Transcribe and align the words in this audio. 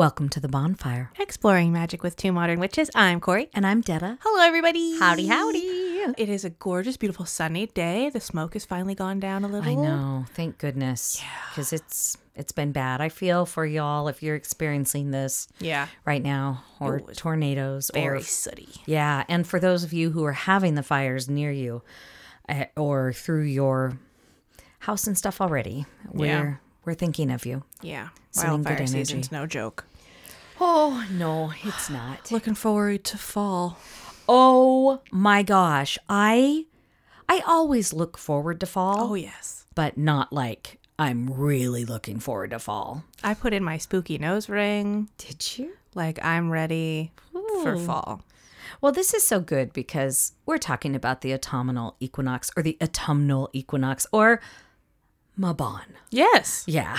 Welcome 0.00 0.30
to 0.30 0.40
the 0.40 0.48
bonfire. 0.48 1.10
Exploring 1.18 1.72
Magic 1.74 2.02
with 2.02 2.16
Two 2.16 2.32
Modern 2.32 2.58
Witches. 2.58 2.88
I'm 2.94 3.20
Corey. 3.20 3.50
And 3.52 3.66
I'm 3.66 3.82
Detta. 3.82 4.16
Hello, 4.22 4.42
everybody. 4.46 4.98
Howdy, 4.98 5.26
howdy. 5.26 5.58
It 6.16 6.30
is 6.30 6.42
a 6.42 6.48
gorgeous, 6.48 6.96
beautiful 6.96 7.26
sunny 7.26 7.66
day. 7.66 8.08
The 8.08 8.18
smoke 8.18 8.54
has 8.54 8.64
finally 8.64 8.94
gone 8.94 9.20
down 9.20 9.44
a 9.44 9.46
little. 9.46 9.70
I 9.70 9.74
know. 9.74 10.24
Thank 10.32 10.56
goodness. 10.56 11.22
Because 11.50 11.74
it's 11.74 12.16
it's 12.34 12.50
been 12.50 12.72
bad. 12.72 13.02
I 13.02 13.10
feel 13.10 13.44
for 13.44 13.66
y'all 13.66 14.08
if 14.08 14.22
you're 14.22 14.36
experiencing 14.36 15.10
this 15.10 15.48
Yeah. 15.58 15.86
right 16.06 16.22
now, 16.22 16.64
or 16.80 17.00
tornadoes, 17.00 17.90
Very 17.92 18.20
or 18.20 18.22
sooty. 18.22 18.70
yeah. 18.86 19.24
And 19.28 19.46
for 19.46 19.60
those 19.60 19.84
of 19.84 19.92
you 19.92 20.12
who 20.12 20.24
are 20.24 20.32
having 20.32 20.76
the 20.76 20.82
fires 20.82 21.28
near 21.28 21.52
you, 21.52 21.82
uh, 22.48 22.64
or 22.74 23.12
through 23.12 23.42
your 23.42 23.98
house 24.78 25.06
and 25.06 25.18
stuff 25.18 25.42
already, 25.42 25.84
we're 26.10 26.26
Yeah. 26.26 26.54
We're 26.84 26.94
thinking 26.94 27.30
of 27.30 27.46
you. 27.46 27.62
Yeah. 27.82 28.08
Wildfire 28.36 28.86
season's 28.86 29.32
no 29.32 29.46
joke. 29.46 29.84
Oh 30.60 31.06
no, 31.10 31.52
it's 31.62 31.90
not. 31.98 32.30
Looking 32.30 32.54
forward 32.54 33.04
to 33.04 33.18
fall. 33.18 33.78
Oh 34.28 35.00
my 35.10 35.42
gosh, 35.42 35.98
I 36.08 36.66
I 37.28 37.42
always 37.46 37.92
look 37.92 38.16
forward 38.18 38.60
to 38.60 38.66
fall. 38.66 39.10
Oh, 39.12 39.14
yes. 39.14 39.64
but 39.74 39.96
not 39.96 40.32
like 40.32 40.78
I'm 40.98 41.32
really 41.32 41.84
looking 41.84 42.18
forward 42.20 42.50
to 42.50 42.58
fall. 42.58 43.04
I 43.24 43.34
put 43.34 43.54
in 43.54 43.64
my 43.64 43.78
spooky 43.78 44.18
nose 44.18 44.48
ring. 44.48 45.08
Did 45.16 45.58
you? 45.58 45.72
Like, 45.94 46.22
I'm 46.24 46.50
ready 46.50 47.12
for 47.62 47.76
fall. 47.78 48.22
Well, 48.80 48.92
this 48.92 49.14
is 49.14 49.26
so 49.26 49.40
good 49.40 49.72
because 49.72 50.32
we're 50.46 50.58
talking 50.58 50.94
about 50.94 51.22
the 51.22 51.32
autumnal 51.32 51.96
equinox 52.00 52.50
or 52.56 52.62
the 52.62 52.76
autumnal 52.82 53.48
equinox 53.52 54.06
or 54.12 54.40
Mabon. 55.40 55.84
Yes. 56.10 56.64
Yeah. 56.66 56.98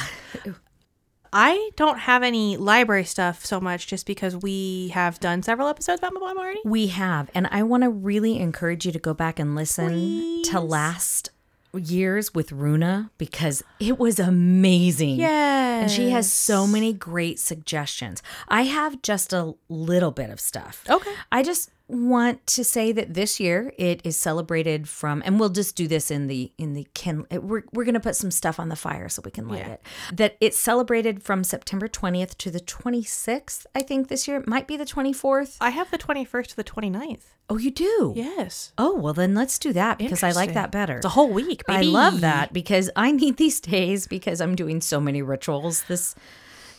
I 1.33 1.69
don't 1.77 1.99
have 1.99 2.23
any 2.23 2.57
library 2.57 3.05
stuff 3.05 3.45
so 3.45 3.61
much 3.61 3.87
just 3.87 4.05
because 4.05 4.35
we 4.35 4.89
have 4.89 5.19
done 5.19 5.43
several 5.43 5.67
episodes 5.67 5.99
about 5.99 6.13
Mabon 6.13 6.35
already. 6.35 6.59
We 6.65 6.87
have. 6.87 7.29
And 7.33 7.47
I 7.51 7.63
want 7.63 7.83
to 7.83 7.89
really 7.89 8.37
encourage 8.39 8.85
you 8.85 8.91
to 8.91 8.99
go 8.99 9.13
back 9.13 9.39
and 9.39 9.55
listen 9.55 10.43
to 10.43 10.59
last 10.59 11.29
year's 11.73 12.33
with 12.33 12.51
Runa 12.51 13.11
because 13.17 13.63
it 13.79 13.97
was 13.97 14.19
amazing. 14.19 15.19
Yeah. 15.19 15.81
And 15.81 15.91
she 15.91 16.09
has 16.09 16.31
so 16.31 16.67
many 16.67 16.91
great 16.91 17.39
suggestions. 17.39 18.21
I 18.49 18.63
have 18.63 19.01
just 19.01 19.31
a 19.31 19.53
little 19.69 20.11
bit 20.11 20.29
of 20.29 20.39
stuff. 20.41 20.83
Okay. 20.89 21.13
I 21.31 21.43
just 21.43 21.69
want 21.91 22.47
to 22.47 22.63
say 22.63 22.91
that 22.93 23.13
this 23.13 23.37
year 23.39 23.73
it 23.77 23.99
is 24.05 24.15
celebrated 24.15 24.87
from 24.87 25.21
and 25.25 25.39
we'll 25.39 25.49
just 25.49 25.75
do 25.75 25.87
this 25.87 26.09
in 26.09 26.27
the 26.27 26.51
in 26.57 26.73
the 26.73 26.87
kin 26.93 27.25
we're, 27.31 27.63
we're 27.73 27.83
to 27.83 27.99
put 27.99 28.15
some 28.15 28.31
stuff 28.31 28.59
on 28.59 28.69
the 28.69 28.75
fire 28.77 29.09
so 29.09 29.21
we 29.25 29.29
can 29.31 29.47
light 29.49 29.59
Yeah. 29.59 29.73
it 29.73 29.81
that 30.13 30.37
it's 30.39 30.57
celebrated 30.57 31.21
from 31.21 31.43
september 31.43 31.87
20th 31.89 32.37
to 32.37 32.49
the 32.49 32.61
26th 32.61 33.65
i 33.75 33.81
think 33.81 34.07
this 34.07 34.27
year 34.27 34.37
it 34.37 34.47
might 34.47 34.67
be 34.67 34.77
the 34.77 34.85
24th 34.85 35.57
I 35.59 35.71
have 35.71 35.91
the 35.91 35.97
21st 35.97 36.47
to 36.47 36.55
the 36.55 36.63
29th. 36.63 37.23
oh 37.49 37.57
you 37.57 37.71
do 37.71 38.13
Yes. 38.15 38.71
oh 38.77 38.95
well 38.95 39.13
then 39.13 39.35
let's 39.35 39.59
do 39.59 39.73
that 39.73 39.97
because 39.97 40.23
i 40.23 40.31
like 40.31 40.53
that 40.53 40.71
better 40.71 40.95
It's 40.97 41.05
a 41.05 41.09
whole 41.09 41.29
week. 41.31 41.61
I 41.67 41.81
love 41.81 42.21
that 42.21 42.53
because 42.53 42.89
I 42.95 43.11
need 43.11 43.35
these 43.37 43.59
days 43.59 44.07
because 44.07 44.39
I'm 44.39 44.55
doing 44.55 44.79
so 44.81 44.99
many 45.01 45.21
rituals. 45.21 45.83
This, 45.83 46.15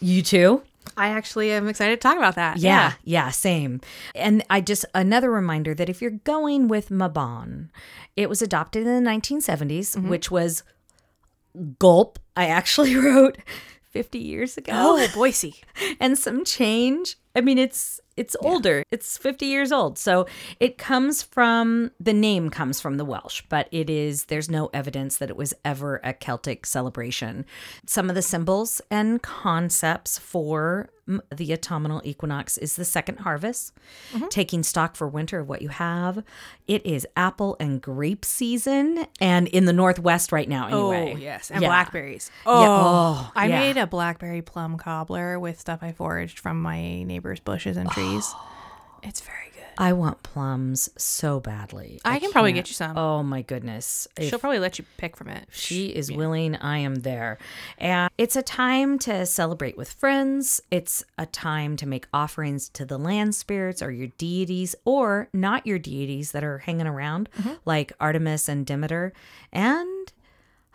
you 0.00 0.22
too? 0.22 0.62
I 0.97 1.09
actually 1.09 1.50
am 1.53 1.69
excited 1.69 2.00
to 2.00 2.09
talk 2.09 2.16
about 2.16 2.34
that. 2.34 2.59
Yeah, 2.59 2.93
yeah, 3.04 3.31
same. 3.31 3.81
And 4.15 4.44
I 4.50 4.60
just 4.60 4.84
another 4.94 5.31
reminder 5.31 5.75
that 5.75 5.88
if 5.88 6.03
you're 6.03 6.10
going 6.10 6.69
with 6.69 6.91
Mabon, 6.91 7.69
it 8.16 8.28
was 8.28 8.43
adopted 8.43 8.87
in 8.87 9.03
the 9.04 9.10
1970s, 9.10 9.97
mm-hmm. 9.97 10.09
which 10.09 10.31
was 10.31 10.62
gulp. 11.78 12.19
I 12.37 12.47
actually 12.47 12.97
wrote 12.97 13.38
50 13.91 14.19
years 14.19 14.56
ago. 14.56 14.72
Oh, 14.75 15.09
Boise. 15.15 15.62
and 16.00 16.19
some 16.19 16.44
change. 16.44 17.16
I 17.34 17.41
mean, 17.41 17.59
it's 17.59 18.00
it's 18.22 18.36
older. 18.40 18.84
It's 18.92 19.18
50 19.18 19.46
years 19.46 19.72
old. 19.72 19.98
So 19.98 20.28
it 20.60 20.78
comes 20.78 21.24
from 21.24 21.90
the 21.98 22.12
name 22.12 22.50
comes 22.50 22.80
from 22.80 22.96
the 22.96 23.04
Welsh, 23.04 23.42
but 23.48 23.66
it 23.72 23.90
is 23.90 24.26
there's 24.26 24.48
no 24.48 24.70
evidence 24.72 25.16
that 25.16 25.28
it 25.28 25.36
was 25.36 25.52
ever 25.64 26.00
a 26.04 26.12
Celtic 26.12 26.64
celebration. 26.64 27.44
Some 27.84 28.08
of 28.08 28.14
the 28.14 28.22
symbols 28.22 28.80
and 28.92 29.20
concepts 29.20 30.18
for 30.18 30.88
the 31.06 31.52
autumnal 31.52 32.00
equinox 32.04 32.56
is 32.58 32.76
the 32.76 32.84
second 32.84 33.20
harvest, 33.20 33.72
mm-hmm. 34.12 34.28
taking 34.28 34.62
stock 34.62 34.94
for 34.94 35.08
winter 35.08 35.40
of 35.40 35.48
what 35.48 35.60
you 35.62 35.68
have. 35.68 36.22
It 36.68 36.84
is 36.86 37.06
apple 37.16 37.56
and 37.58 37.80
grape 37.80 38.24
season 38.24 39.06
and 39.20 39.48
in 39.48 39.64
the 39.64 39.72
northwest 39.72 40.30
right 40.32 40.48
now 40.48 40.68
oh, 40.70 40.90
anyway. 40.92 41.14
Oh, 41.14 41.18
yes. 41.18 41.50
And 41.50 41.62
Yeah. 41.62 41.68
blackberries. 41.68 42.30
Yeah, 42.46 42.52
Oh, 42.52 42.66
oh, 43.26 43.32
I 43.34 43.46
yeah. 43.48 43.60
made 43.60 43.76
a 43.76 43.86
blackberry 43.86 44.42
plum 44.42 44.76
cobbler 44.78 45.38
with 45.40 45.58
stuff 45.58 45.80
I 45.82 45.92
foraged 45.92 46.38
from 46.38 46.60
my 46.62 47.02
neighbor's 47.02 47.40
bushes 47.40 47.76
and 47.76 47.90
trees. 47.90 48.32
it's 49.02 49.20
very 49.20 49.50
good. 49.54 49.61
I 49.78 49.92
want 49.94 50.22
plums 50.22 50.90
so 50.96 51.40
badly. 51.40 52.00
I 52.04 52.18
can 52.18 52.30
probably 52.30 52.52
get 52.52 52.68
you 52.68 52.74
some. 52.74 52.96
Oh 52.96 53.22
my 53.22 53.42
goodness. 53.42 54.06
If 54.16 54.28
She'll 54.30 54.38
probably 54.38 54.58
let 54.58 54.78
you 54.78 54.84
pick 54.96 55.16
from 55.16 55.28
it. 55.28 55.48
she 55.50 55.86
is 55.86 56.10
willing, 56.12 56.56
I 56.56 56.78
am 56.78 56.96
there. 56.96 57.38
And 57.78 58.10
it's 58.18 58.36
a 58.36 58.42
time 58.42 58.98
to 59.00 59.24
celebrate 59.26 59.76
with 59.76 59.90
friends. 59.92 60.60
It's 60.70 61.04
a 61.18 61.26
time 61.26 61.76
to 61.76 61.86
make 61.86 62.06
offerings 62.12 62.68
to 62.70 62.84
the 62.84 62.98
land 62.98 63.34
spirits 63.34 63.82
or 63.82 63.90
your 63.90 64.08
deities 64.18 64.74
or 64.84 65.28
not 65.32 65.66
your 65.66 65.78
deities 65.78 66.32
that 66.32 66.44
are 66.44 66.58
hanging 66.58 66.86
around, 66.86 67.28
Mm-hmm. 67.38 67.54
like 67.64 67.92
Artemis 68.00 68.48
and 68.48 68.66
Demeter 68.66 69.12
and 69.52 70.12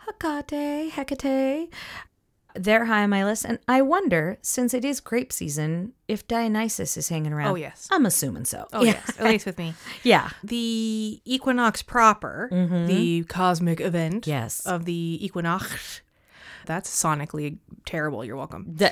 Hecate, 0.06 0.90
Hecate. 0.92 1.68
They're 2.58 2.84
high 2.86 3.02
on 3.04 3.10
my 3.10 3.24
list. 3.24 3.44
And 3.44 3.58
I 3.68 3.82
wonder, 3.82 4.38
since 4.42 4.74
it 4.74 4.84
is 4.84 5.00
grape 5.00 5.32
season, 5.32 5.92
if 6.08 6.26
Dionysus 6.26 6.96
is 6.96 7.08
hanging 7.08 7.32
around. 7.32 7.52
Oh, 7.52 7.54
yes. 7.54 7.88
I'm 7.90 8.04
assuming 8.06 8.44
so. 8.44 8.66
Oh, 8.72 8.82
yes. 8.82 9.08
At 9.18 9.26
least 9.26 9.46
with 9.46 9.58
me. 9.58 9.74
Yeah. 10.02 10.30
The 10.42 11.20
equinox 11.24 11.82
proper, 11.82 12.48
the 12.50 13.24
cosmic 13.28 13.80
event 13.80 14.24
Mm-hmm. 14.24 14.30
Yes. 14.30 14.64
of 14.66 14.84
the 14.84 15.18
equinox, 15.20 16.00
that's 16.66 16.90
sonically 16.90 17.58
terrible. 17.86 18.24
You're 18.24 18.36
welcome. 18.36 18.76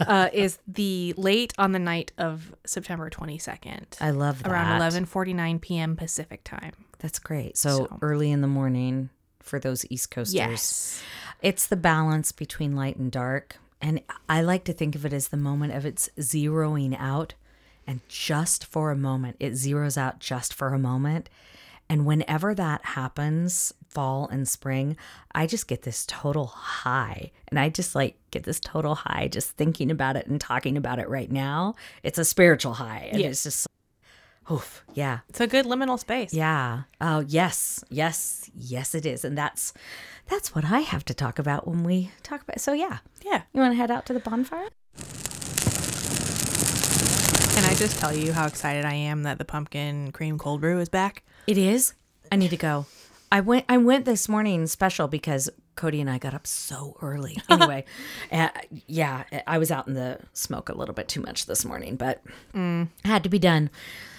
Uh, 0.00 0.28
is 0.32 0.58
the 0.66 1.14
late 1.16 1.52
on 1.58 1.72
the 1.72 1.78
night 1.78 2.12
of 2.18 2.52
September 2.66 3.08
22nd. 3.10 3.84
I 4.00 4.10
love 4.10 4.42
that. 4.42 4.50
around 4.50 4.80
11:49 4.80 5.60
p.m. 5.60 5.94
Pacific 5.96 6.42
time. 6.44 6.72
That's 6.98 7.18
great. 7.18 7.56
So, 7.56 7.86
So- 7.86 7.98
early 8.02 8.30
in 8.30 8.40
the 8.40 8.48
morning 8.48 9.10
for 9.40 9.58
those 9.60 9.84
East 9.90 10.10
Coasters. 10.10 11.00
It's 11.42 11.66
the 11.66 11.76
balance 11.76 12.32
between 12.32 12.76
light 12.76 12.96
and 12.96 13.10
dark. 13.10 13.56
And 13.80 14.02
I 14.28 14.42
like 14.42 14.64
to 14.64 14.72
think 14.72 14.94
of 14.94 15.06
it 15.06 15.12
as 15.12 15.28
the 15.28 15.36
moment 15.38 15.72
of 15.72 15.86
its 15.86 16.10
zeroing 16.18 16.94
out. 16.98 17.34
And 17.86 18.00
just 18.08 18.66
for 18.66 18.90
a 18.90 18.96
moment, 18.96 19.36
it 19.40 19.54
zeroes 19.54 19.96
out 19.96 20.18
just 20.20 20.52
for 20.52 20.68
a 20.68 20.78
moment. 20.78 21.30
And 21.88 22.06
whenever 22.06 22.54
that 22.54 22.84
happens, 22.84 23.72
fall 23.88 24.28
and 24.28 24.46
spring, 24.46 24.96
I 25.34 25.46
just 25.46 25.66
get 25.66 25.82
this 25.82 26.04
total 26.06 26.46
high. 26.46 27.32
And 27.48 27.58
I 27.58 27.68
just 27.68 27.94
like 27.94 28.16
get 28.30 28.44
this 28.44 28.60
total 28.60 28.94
high 28.94 29.26
just 29.28 29.50
thinking 29.56 29.90
about 29.90 30.16
it 30.16 30.26
and 30.26 30.40
talking 30.40 30.76
about 30.76 30.98
it 31.00 31.08
right 31.08 31.32
now. 31.32 31.74
It's 32.02 32.18
a 32.18 32.24
spiritual 32.24 32.74
high. 32.74 33.08
And 33.10 33.20
Yes. 33.20 33.30
it's 33.32 33.42
just, 33.44 33.66
oof, 34.50 34.84
yeah. 34.94 35.20
It's 35.28 35.40
a 35.40 35.46
good 35.46 35.66
liminal 35.66 35.98
space. 35.98 36.32
Yeah. 36.34 36.82
Oh, 37.00 37.20
yes. 37.20 37.84
Yes. 37.88 38.50
Yes, 38.54 38.94
it 38.94 39.06
is. 39.06 39.24
And 39.24 39.36
that's 39.38 39.72
that's 40.28 40.54
what 40.54 40.64
I 40.64 40.80
have 40.80 41.04
to 41.06 41.14
talk 41.14 41.38
about 41.38 41.66
when 41.66 41.82
we 41.84 42.10
talk 42.22 42.42
about. 42.42 42.60
So 42.60 42.72
yeah, 42.72 42.98
Yeah. 43.24 43.42
you 43.52 43.60
want 43.60 43.72
to 43.72 43.76
head 43.76 43.90
out 43.90 44.06
to 44.06 44.12
the 44.12 44.20
bonfire? 44.20 44.68
Can 47.54 47.64
I 47.68 47.74
just 47.74 47.98
tell 47.98 48.14
you 48.16 48.32
how 48.32 48.46
excited 48.46 48.84
I 48.84 48.94
am 48.94 49.22
that 49.24 49.38
the 49.38 49.44
pumpkin 49.44 50.12
cream 50.12 50.38
cold 50.38 50.60
brew 50.60 50.78
is 50.80 50.88
back? 50.88 51.22
It 51.46 51.58
is. 51.58 51.94
I 52.32 52.36
need 52.36 52.50
to 52.50 52.56
go. 52.56 52.86
I 53.32 53.40
went. 53.40 53.64
I 53.68 53.76
went 53.76 54.04
this 54.06 54.28
morning 54.28 54.66
special 54.66 55.08
because 55.08 55.50
Cody 55.80 55.98
and 56.02 56.10
I 56.10 56.18
got 56.18 56.34
up 56.34 56.46
so 56.46 56.94
early. 57.00 57.38
Anyway, 57.48 57.84
uh, 58.30 58.48
yeah, 58.86 59.24
I 59.46 59.56
was 59.58 59.70
out 59.70 59.88
in 59.88 59.94
the 59.94 60.18
smoke 60.34 60.68
a 60.68 60.74
little 60.74 60.94
bit 60.94 61.08
too 61.08 61.20
much 61.22 61.46
this 61.46 61.64
morning, 61.64 61.96
but 61.96 62.22
had 63.04 63.22
to 63.24 63.28
be 63.30 63.38
done. 63.38 63.70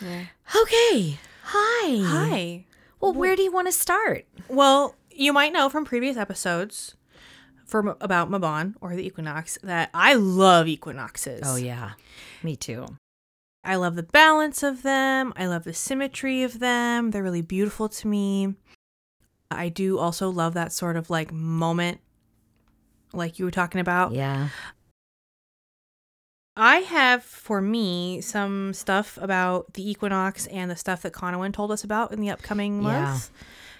Okay. 0.01 1.19
Hi. 1.43 2.01
Hi. 2.03 2.65
Well, 2.99 3.13
where 3.13 3.35
do 3.35 3.43
you 3.43 3.51
want 3.51 3.67
to 3.67 3.71
start? 3.71 4.25
Well, 4.47 4.95
you 5.11 5.33
might 5.33 5.53
know 5.53 5.69
from 5.69 5.85
previous 5.85 6.17
episodes 6.17 6.95
for 7.65 7.95
about 8.01 8.29
Mabon 8.29 8.73
or 8.81 8.95
the 8.95 9.05
equinox 9.05 9.57
that 9.63 9.91
I 9.93 10.15
love 10.15 10.67
equinoxes. 10.67 11.41
Oh 11.45 11.57
yeah, 11.57 11.91
me 12.43 12.55
too. 12.55 12.85
I 13.63 13.75
love 13.75 13.95
the 13.95 14.03
balance 14.03 14.63
of 14.63 14.81
them. 14.81 15.31
I 15.37 15.45
love 15.45 15.63
the 15.63 15.73
symmetry 15.73 16.41
of 16.41 16.59
them. 16.59 17.11
They're 17.11 17.23
really 17.23 17.43
beautiful 17.43 17.87
to 17.89 18.07
me. 18.07 18.55
I 19.51 19.69
do 19.69 19.98
also 20.00 20.30
love 20.30 20.53
that 20.56 20.71
sort 20.71 20.95
of 20.98 21.09
like 21.09 21.31
moment 21.31 22.00
like 23.13 23.39
you 23.39 23.45
were 23.45 23.51
talking 23.51 23.81
about. 23.81 24.13
Yeah. 24.13 24.50
I 26.57 26.77
have 26.77 27.24
for 27.24 27.62
me 27.62 28.21
some 28.21 28.74
stuff 28.74 29.18
about 29.21 29.74
the 29.74 29.89
equinox 29.89 30.48
and 30.48 30.69
the 30.69 30.75
stuff 30.75 31.01
that 31.03 31.13
Cawnawyn 31.13 31.53
told 31.53 31.71
us 31.71 31.83
about 31.83 32.12
in 32.12 32.19
the 32.19 32.30
upcoming 32.30 32.81
Yeah. 32.81 33.03
month. 33.03 33.30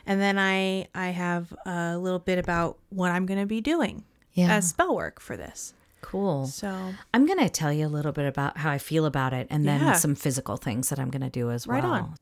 And 0.06 0.19
then 0.21 0.39
I 0.39 0.88
I 0.95 1.07
have 1.09 1.53
a 1.65 1.97
little 1.97 2.19
bit 2.19 2.39
about 2.39 2.77
what 2.89 3.12
I'm 3.12 3.25
going 3.25 3.39
to 3.39 3.45
be 3.45 3.62
doing 3.62 4.03
Yeah. 4.33 4.53
as 4.56 4.69
spell 4.69 4.95
work 4.95 5.19
for 5.19 5.35
this. 5.38 5.74
cool. 6.03 6.47
So, 6.47 6.95
I'm 7.13 7.27
going 7.27 7.38
to 7.38 7.47
tell 7.47 7.71
you 7.71 7.85
a 7.85 7.88
little 7.88 8.12
bit 8.12 8.25
about 8.25 8.57
how 8.57 8.71
I 8.71 8.79
feel 8.79 9.06
about 9.06 9.33
it 9.33 9.45
and 9.51 9.67
then 9.67 9.81
Yeah. 9.81 9.94
some 9.94 10.15
physical 10.15 10.57
things 10.57 10.89
that 10.89 10.97
I'm 10.97 11.12
going 11.12 11.21
to 11.21 11.29
do 11.29 11.51
as 11.51 11.67
Right 11.67 11.83
well. 11.83 11.94
on. 11.94 12.15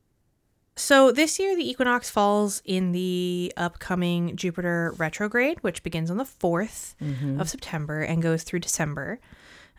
So 0.80 1.12
this 1.12 1.38
year 1.38 1.54
the 1.54 1.68
equinox 1.68 2.08
falls 2.10 2.62
in 2.64 2.92
the 2.92 3.52
upcoming 3.56 4.34
Jupiter 4.34 4.94
retrograde, 4.96 5.62
which 5.62 5.82
begins 5.82 6.10
on 6.10 6.16
the 6.16 6.24
4th 6.24 6.94
Mm-hmm. 7.02 7.40
of 7.40 7.48
September 7.48 8.00
and 8.00 8.22
goes 8.22 8.42
through 8.42 8.60
December. 8.60 9.18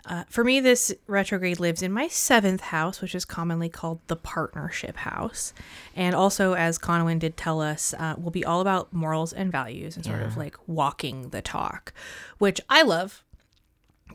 Uh, 0.05 0.23
for 0.29 0.43
me, 0.43 0.59
this 0.59 0.91
retrograde 1.05 1.59
lives 1.59 1.81
in 1.83 1.91
my 1.91 2.07
seventh 2.07 2.61
house, 2.61 3.01
which 3.01 3.13
is 3.13 3.23
commonly 3.25 3.69
called 3.69 3.99
the 4.07 4.15
partnership 4.15 4.97
house. 4.97 5.53
And 5.95 6.15
also, 6.15 6.53
as 6.53 6.79
Cawnawyn 6.79 7.19
did 7.19 7.37
tell 7.37 7.61
us, 7.61 7.93
uh, 7.99 8.15
will 8.17 8.31
be 8.31 8.43
all 8.43 8.61
about 8.61 8.91
morals 8.93 9.31
and 9.33 9.51
values 9.51 9.95
and 9.95 10.03
sort 10.05 10.21
of 10.23 10.37
like 10.37 10.55
walking 10.67 11.29
the 11.29 11.41
talk, 11.43 11.93
which 12.39 12.59
I 12.67 12.81
love 12.81 13.23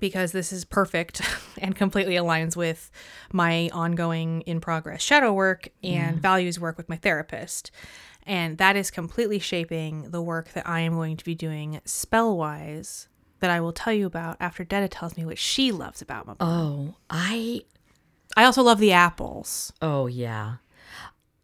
because 0.01 0.33
this 0.33 0.53
is 0.53 0.65
perfect 0.65 1.23
and 1.59 1.75
completely 1.75 2.15
aligns 2.15 2.57
with 2.57 2.91
my 3.33 3.71
ongoing 3.73 4.43
in 4.43 4.61
progress 4.61 5.03
shadow 5.03 5.33
work 5.33 5.69
and 5.83 6.17
mm. 6.17 6.21
values 6.21 6.61
work 6.61 6.77
with 6.77 6.89
my 6.89 6.97
therapist. 6.97 7.71
And 8.25 8.59
that 8.59 8.75
is 8.77 8.91
completely 8.91 9.39
shaping 9.39 10.11
the 10.11 10.21
work 10.21 10.53
that 10.53 10.69
I 10.69 10.81
am 10.81 10.95
going 10.95 11.17
to 11.17 11.25
be 11.25 11.35
doing 11.35 11.81
spell 11.85 12.37
wise 12.37 13.09
that 13.41 13.51
I 13.51 13.61
will 13.61 13.73
tell 13.73 13.93
you 13.93 14.07
about 14.07 14.37
after 14.41 14.65
Detta 14.65 14.89
tells 14.89 15.17
me 15.17 15.25
what 15.25 15.39
she 15.39 15.71
loves 15.71 16.03
about 16.03 16.27
my 16.27 16.33
book. 16.35 16.49
Oh, 16.49 16.95
I 17.09 17.63
I 18.37 18.45
also 18.45 18.63
love 18.63 18.79
the 18.79 18.93
apples. 18.93 19.73
Oh 19.81 20.07
yeah. 20.07 20.57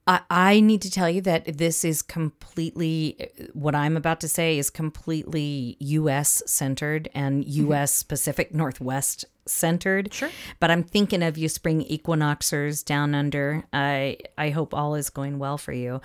I, 0.06 0.20
I 0.30 0.60
need 0.60 0.82
to 0.82 0.90
tell 0.90 1.08
you 1.08 1.20
that 1.22 1.58
this 1.58 1.84
is 1.84 2.02
completely 2.02 3.30
what 3.52 3.74
I'm 3.74 3.96
about 3.96 4.20
to 4.20 4.28
say 4.28 4.58
is 4.58 4.68
completely 4.70 5.76
US 5.80 6.42
centered 6.46 7.08
and 7.14 7.44
US 7.46 8.02
Pacific 8.02 8.52
Northwest 8.54 9.24
centered. 9.46 10.12
Sure. 10.12 10.30
But 10.60 10.70
I'm 10.70 10.82
thinking 10.82 11.22
of 11.22 11.38
you 11.38 11.48
spring 11.48 11.84
equinoxers 11.84 12.84
down 12.84 13.14
under. 13.14 13.64
I 13.72 14.18
I 14.36 14.50
hope 14.50 14.74
all 14.74 14.94
is 14.96 15.08
going 15.10 15.38
well 15.38 15.58
for 15.58 15.72
you. 15.72 16.00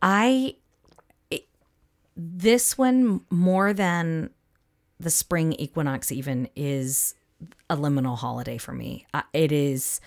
I 0.00 0.56
it- 1.30 1.48
this 2.16 2.78
one 2.78 3.22
more 3.30 3.72
than 3.72 4.30
the 5.00 5.10
spring 5.10 5.52
equinox 5.54 6.10
even 6.12 6.48
is 6.56 7.14
a 7.68 7.76
liminal 7.76 8.16
holiday 8.16 8.56
for 8.56 8.72
me. 8.72 9.06
Uh, 9.12 9.22
It 9.34 9.52
is 9.52 10.00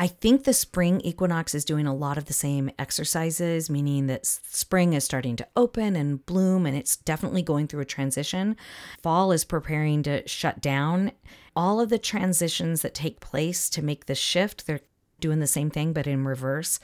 I 0.00 0.06
think 0.06 0.44
the 0.44 0.52
spring 0.52 1.00
equinox 1.00 1.56
is 1.56 1.64
doing 1.64 1.88
a 1.88 1.94
lot 1.94 2.16
of 2.16 2.26
the 2.26 2.32
same 2.32 2.70
exercises, 2.78 3.68
meaning 3.68 4.06
that 4.06 4.24
spring 4.24 4.92
is 4.92 5.04
starting 5.04 5.34
to 5.36 5.48
open 5.56 5.96
and 5.96 6.24
bloom, 6.24 6.66
and 6.66 6.76
it's 6.76 6.96
definitely 6.96 7.42
going 7.42 7.66
through 7.66 7.80
a 7.80 7.84
transition. 7.84 8.56
Fall 9.02 9.32
is 9.32 9.44
preparing 9.44 10.04
to 10.04 10.26
shut 10.28 10.60
down. 10.60 11.10
All 11.56 11.80
of 11.80 11.88
the 11.88 11.98
transitions 11.98 12.82
that 12.82 12.94
take 12.94 13.18
place 13.18 13.68
to 13.70 13.82
make 13.82 14.06
the 14.06 14.14
shift, 14.14 14.68
they're 14.68 14.82
doing 15.18 15.40
the 15.40 15.48
same 15.48 15.68
thing, 15.68 15.92
but 15.92 16.06
in 16.06 16.24
reverse. 16.24 16.78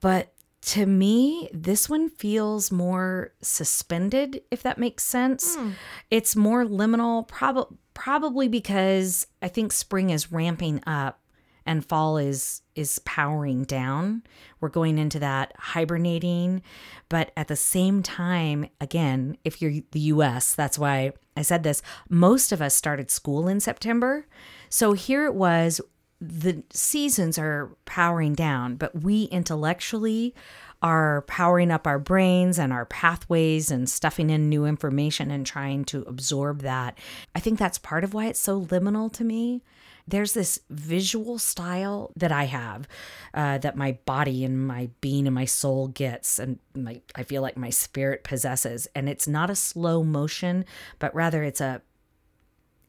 But 0.00 0.34
to 0.62 0.86
me, 0.86 1.48
this 1.52 1.88
one 1.88 2.08
feels 2.08 2.72
more 2.72 3.32
suspended, 3.40 4.42
if 4.50 4.62
that 4.64 4.76
makes 4.76 5.04
sense. 5.04 5.54
Hmm. 5.54 5.70
It's 6.10 6.34
more 6.34 6.64
liminal, 6.64 7.28
prob- 7.28 7.76
probably 7.94 8.48
because 8.48 9.28
I 9.40 9.46
think 9.46 9.72
spring 9.72 10.10
is 10.10 10.32
ramping 10.32 10.82
up 10.84 11.21
and 11.66 11.84
fall 11.84 12.16
is 12.18 12.62
is 12.74 12.98
powering 13.00 13.64
down. 13.64 14.22
We're 14.60 14.68
going 14.68 14.98
into 14.98 15.18
that 15.18 15.52
hibernating, 15.58 16.62
but 17.08 17.30
at 17.36 17.48
the 17.48 17.56
same 17.56 18.02
time, 18.02 18.68
again, 18.80 19.36
if 19.44 19.60
you're 19.60 19.82
the 19.90 20.00
US, 20.00 20.54
that's 20.54 20.78
why 20.78 21.12
I 21.36 21.42
said 21.42 21.62
this, 21.62 21.82
most 22.08 22.52
of 22.52 22.62
us 22.62 22.74
started 22.74 23.10
school 23.10 23.48
in 23.48 23.60
September. 23.60 24.26
So 24.68 24.92
here 24.94 25.26
it 25.26 25.34
was 25.34 25.80
the 26.20 26.62
seasons 26.70 27.36
are 27.38 27.76
powering 27.84 28.34
down, 28.34 28.76
but 28.76 29.02
we 29.02 29.24
intellectually 29.24 30.34
are 30.80 31.22
powering 31.22 31.70
up 31.70 31.86
our 31.86 31.98
brains 31.98 32.58
and 32.58 32.72
our 32.72 32.84
pathways 32.84 33.70
and 33.70 33.88
stuffing 33.88 34.30
in 34.30 34.48
new 34.48 34.64
information 34.64 35.30
and 35.30 35.46
trying 35.46 35.84
to 35.84 36.02
absorb 36.02 36.62
that. 36.62 36.98
I 37.34 37.40
think 37.40 37.58
that's 37.58 37.78
part 37.78 38.04
of 38.04 38.14
why 38.14 38.26
it's 38.26 38.40
so 38.40 38.62
liminal 38.62 39.12
to 39.12 39.24
me. 39.24 39.62
There's 40.06 40.32
this 40.32 40.60
visual 40.68 41.38
style 41.38 42.10
that 42.16 42.32
I 42.32 42.44
have 42.44 42.88
uh, 43.34 43.58
that 43.58 43.76
my 43.76 43.98
body 44.04 44.44
and 44.44 44.66
my 44.66 44.90
being 45.00 45.26
and 45.26 45.34
my 45.34 45.44
soul 45.44 45.88
gets, 45.88 46.38
and 46.38 46.58
my 46.74 47.00
I 47.14 47.22
feel 47.22 47.42
like 47.42 47.56
my 47.56 47.70
spirit 47.70 48.24
possesses. 48.24 48.88
And 48.94 49.08
it's 49.08 49.28
not 49.28 49.50
a 49.50 49.56
slow 49.56 50.02
motion, 50.02 50.64
but 50.98 51.14
rather 51.14 51.42
it's 51.42 51.60
a 51.60 51.82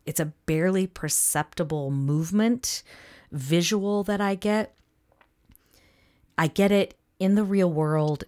it's 0.06 0.20
a 0.20 0.34
barely 0.46 0.88
perceptible 0.88 1.92
movement 1.92 2.84
visual 3.32 4.04
that 4.04 4.22
I 4.22 4.36
get. 4.36 4.74
I 6.38 6.48
get 6.48 6.72
it 6.72 6.96
in 7.20 7.36
the 7.36 7.44
real 7.44 7.72
world, 7.72 8.24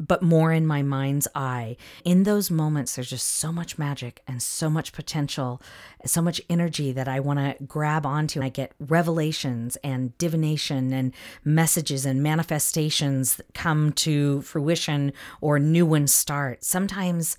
but 0.00 0.22
more 0.22 0.50
in 0.50 0.66
my 0.66 0.82
mind's 0.82 1.28
eye. 1.34 1.76
In 2.04 2.22
those 2.22 2.50
moments, 2.50 2.96
there's 2.96 3.10
just 3.10 3.26
so 3.26 3.52
much 3.52 3.78
magic 3.78 4.22
and 4.26 4.42
so 4.42 4.70
much 4.70 4.94
potential, 4.94 5.60
so 6.06 6.22
much 6.22 6.40
energy 6.48 6.90
that 6.90 7.06
I 7.06 7.20
want 7.20 7.38
to 7.38 7.62
grab 7.64 8.06
onto. 8.06 8.42
I 8.42 8.48
get 8.48 8.72
revelations 8.80 9.76
and 9.84 10.16
divination 10.16 10.92
and 10.94 11.12
messages 11.44 12.06
and 12.06 12.22
manifestations 12.22 13.36
that 13.36 13.52
come 13.52 13.92
to 13.92 14.40
fruition 14.40 15.12
or 15.42 15.58
new 15.58 15.84
ones 15.84 16.14
start. 16.14 16.64
Sometimes 16.64 17.36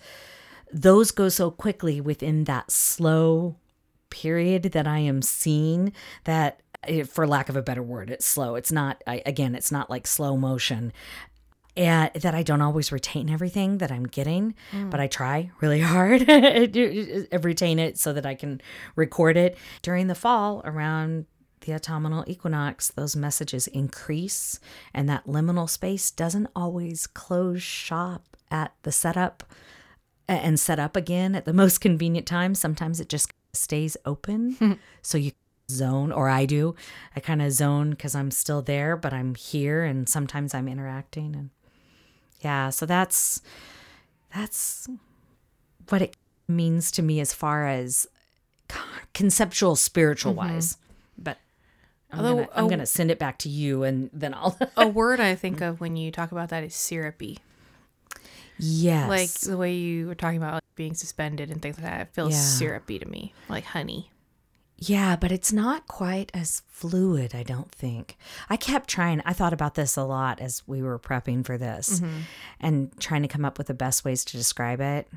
those 0.72 1.10
go 1.10 1.30
so 1.30 1.50
quickly 1.50 2.00
within 2.00 2.44
that 2.44 2.69
slow 2.69 3.56
period 4.12 4.63
that 4.63 4.86
I 4.86 5.00
am 5.00 5.24
seeing 5.24 5.94
that 6.25 6.62
eh, 6.84 7.03
for 7.03 7.25
lack 7.25 7.50
of 7.50 7.56
a 7.56 7.62
better 7.62 7.82
word 7.82 8.10
it's 8.10 8.25
slow 8.25 8.56
it's 8.56 8.72
not 8.72 9.01
again 9.08 9.56
it's 9.56 9.72
not 9.72 9.89
like 9.89 10.06
slow 10.06 10.36
motion 10.36 10.91
and 11.78 12.12
that 12.13 12.36
I 12.36 12.44
don't 12.44 12.62
always 12.62 12.92
retain 12.92 13.30
everything 13.30 13.78
that 13.78 13.92
I'm 13.92 14.06
getting, 14.06 14.56
but 14.72 15.00
mm. 15.00 15.04
I 15.04 15.08
try 15.08 15.51
really 15.62 15.80
hard 15.82 16.22
to 16.28 17.28
uh, 17.32 17.40
retain 17.40 17.80
it 17.80 17.98
so 17.98 18.13
that 18.13 18.25
I 18.25 18.36
can 18.36 18.62
record 18.96 19.38
it. 19.38 19.58
During 19.82 20.08
the 20.08 20.16
fall, 20.16 20.62
around 20.66 21.25
the 21.62 21.74
autumnal 21.74 22.24
equinox, 22.28 22.90
those 22.90 23.16
messages 23.16 23.68
increase, 23.68 24.60
and 24.94 25.08
that 25.08 25.28
liminal 25.28 25.70
space 25.70 26.12
doesn't 26.12 26.48
always 26.56 27.08
close 27.08 27.62
shop 27.62 28.36
at 28.50 28.74
the 28.84 28.92
setup 28.92 29.44
and 30.28 30.60
set 30.60 30.80
up 30.80 30.96
again 30.96 31.36
at 31.36 31.46
the 31.46 31.54
most 31.63 31.80
convenient 31.80 32.28
time. 32.28 32.56
Sometimes 32.56 33.00
it 33.00 33.10
just 33.10 33.32
stays 33.54 33.96
open. 34.06 34.54
Hmm. 34.54 34.74
so 35.01 35.18
you 35.18 35.32
zone, 35.70 36.12
or 36.12 36.28
I 36.28 36.46
do. 36.46 36.75
I 37.16 37.22
kind 37.22 37.42
of 37.42 37.51
zone 37.54 37.92
because 37.92 38.13
I'm 38.13 38.30
still 38.30 38.62
there, 38.62 38.98
but 38.98 39.13
I'm 39.13 39.36
here 39.36 39.84
and 39.84 40.08
sometimes 40.10 40.54
I'm 40.54 40.68
interacting. 40.68 41.36
And 41.36 41.50
yeah, 42.43 42.69
so 42.69 42.86
that's 42.86 43.41
that's 44.33 44.88
what 45.89 46.01
it 46.01 46.15
means 46.48 46.91
to 46.91 47.01
me 47.01 47.19
as 47.19 47.33
far 47.33 47.67
as 47.67 48.07
conceptual, 49.13 49.75
spiritual 49.75 50.33
mm-hmm. 50.33 50.53
wise. 50.53 50.77
But 51.17 51.38
I'm, 52.12 52.19
Although, 52.19 52.36
gonna, 52.36 52.50
I'm 52.55 52.67
gonna 52.67 52.86
send 52.86 53.12
it 53.12 53.19
back 53.19 53.38
to 53.39 53.50
you 53.50 53.83
and 53.83 54.10
then 54.13 54.33
I'll. 54.33 54.57
A 54.77 54.88
word 54.88 55.19
I 55.19 55.36
think 55.36 55.62
of 55.62 55.79
when 55.81 55.95
you 55.95 56.12
talk 56.12 56.31
about 56.31 56.50
that 56.50 56.63
is 56.63 56.75
syrupy. 56.75 57.39
yes. 58.57 59.10
Like 59.10 59.29
the 59.31 59.57
way 59.57 59.74
you 59.74 60.07
were 60.07 60.15
talking 60.15 60.38
about 60.38 60.55
like, 60.55 60.63
being 60.75 60.93
suspended 60.93 61.50
and 61.51 61.62
things 61.62 61.77
like 61.77 61.86
that. 61.86 62.01
It 62.01 62.10
feels 62.13 62.33
Yeah. 62.33 62.39
syrupy 62.39 63.00
to 63.00 63.05
me, 63.07 63.33
like 63.50 63.63
honey. 63.65 64.11
Yeah, 64.84 65.16
but 65.16 65.32
it's 65.32 65.54
not 65.54 65.86
quite 65.86 66.32
as 66.34 66.64
fluid, 66.68 67.36
I 67.36 67.44
don't 67.44 67.72
think. 67.72 68.18
I 68.50 68.58
kept 68.58 68.90
trying, 68.90 69.22
I 69.26 69.34
thought 69.34 69.54
about 69.54 69.76
this 69.76 69.96
a 69.96 70.04
lot 70.04 70.42
as 70.42 70.64
we 70.66 70.82
were 70.82 70.98
prepping 70.98 71.46
for 71.46 71.56
this 71.56 72.00
mm-hmm. 72.00 72.22
and 72.60 73.00
trying 73.00 73.22
to 73.22 73.28
come 73.28 73.46
up 73.46 73.60
with 73.60 73.68
the 73.68 73.76
best 73.76 74.04
ways 74.04 74.26
to 74.26 74.38
describe 74.38 74.82
it. 74.82 75.08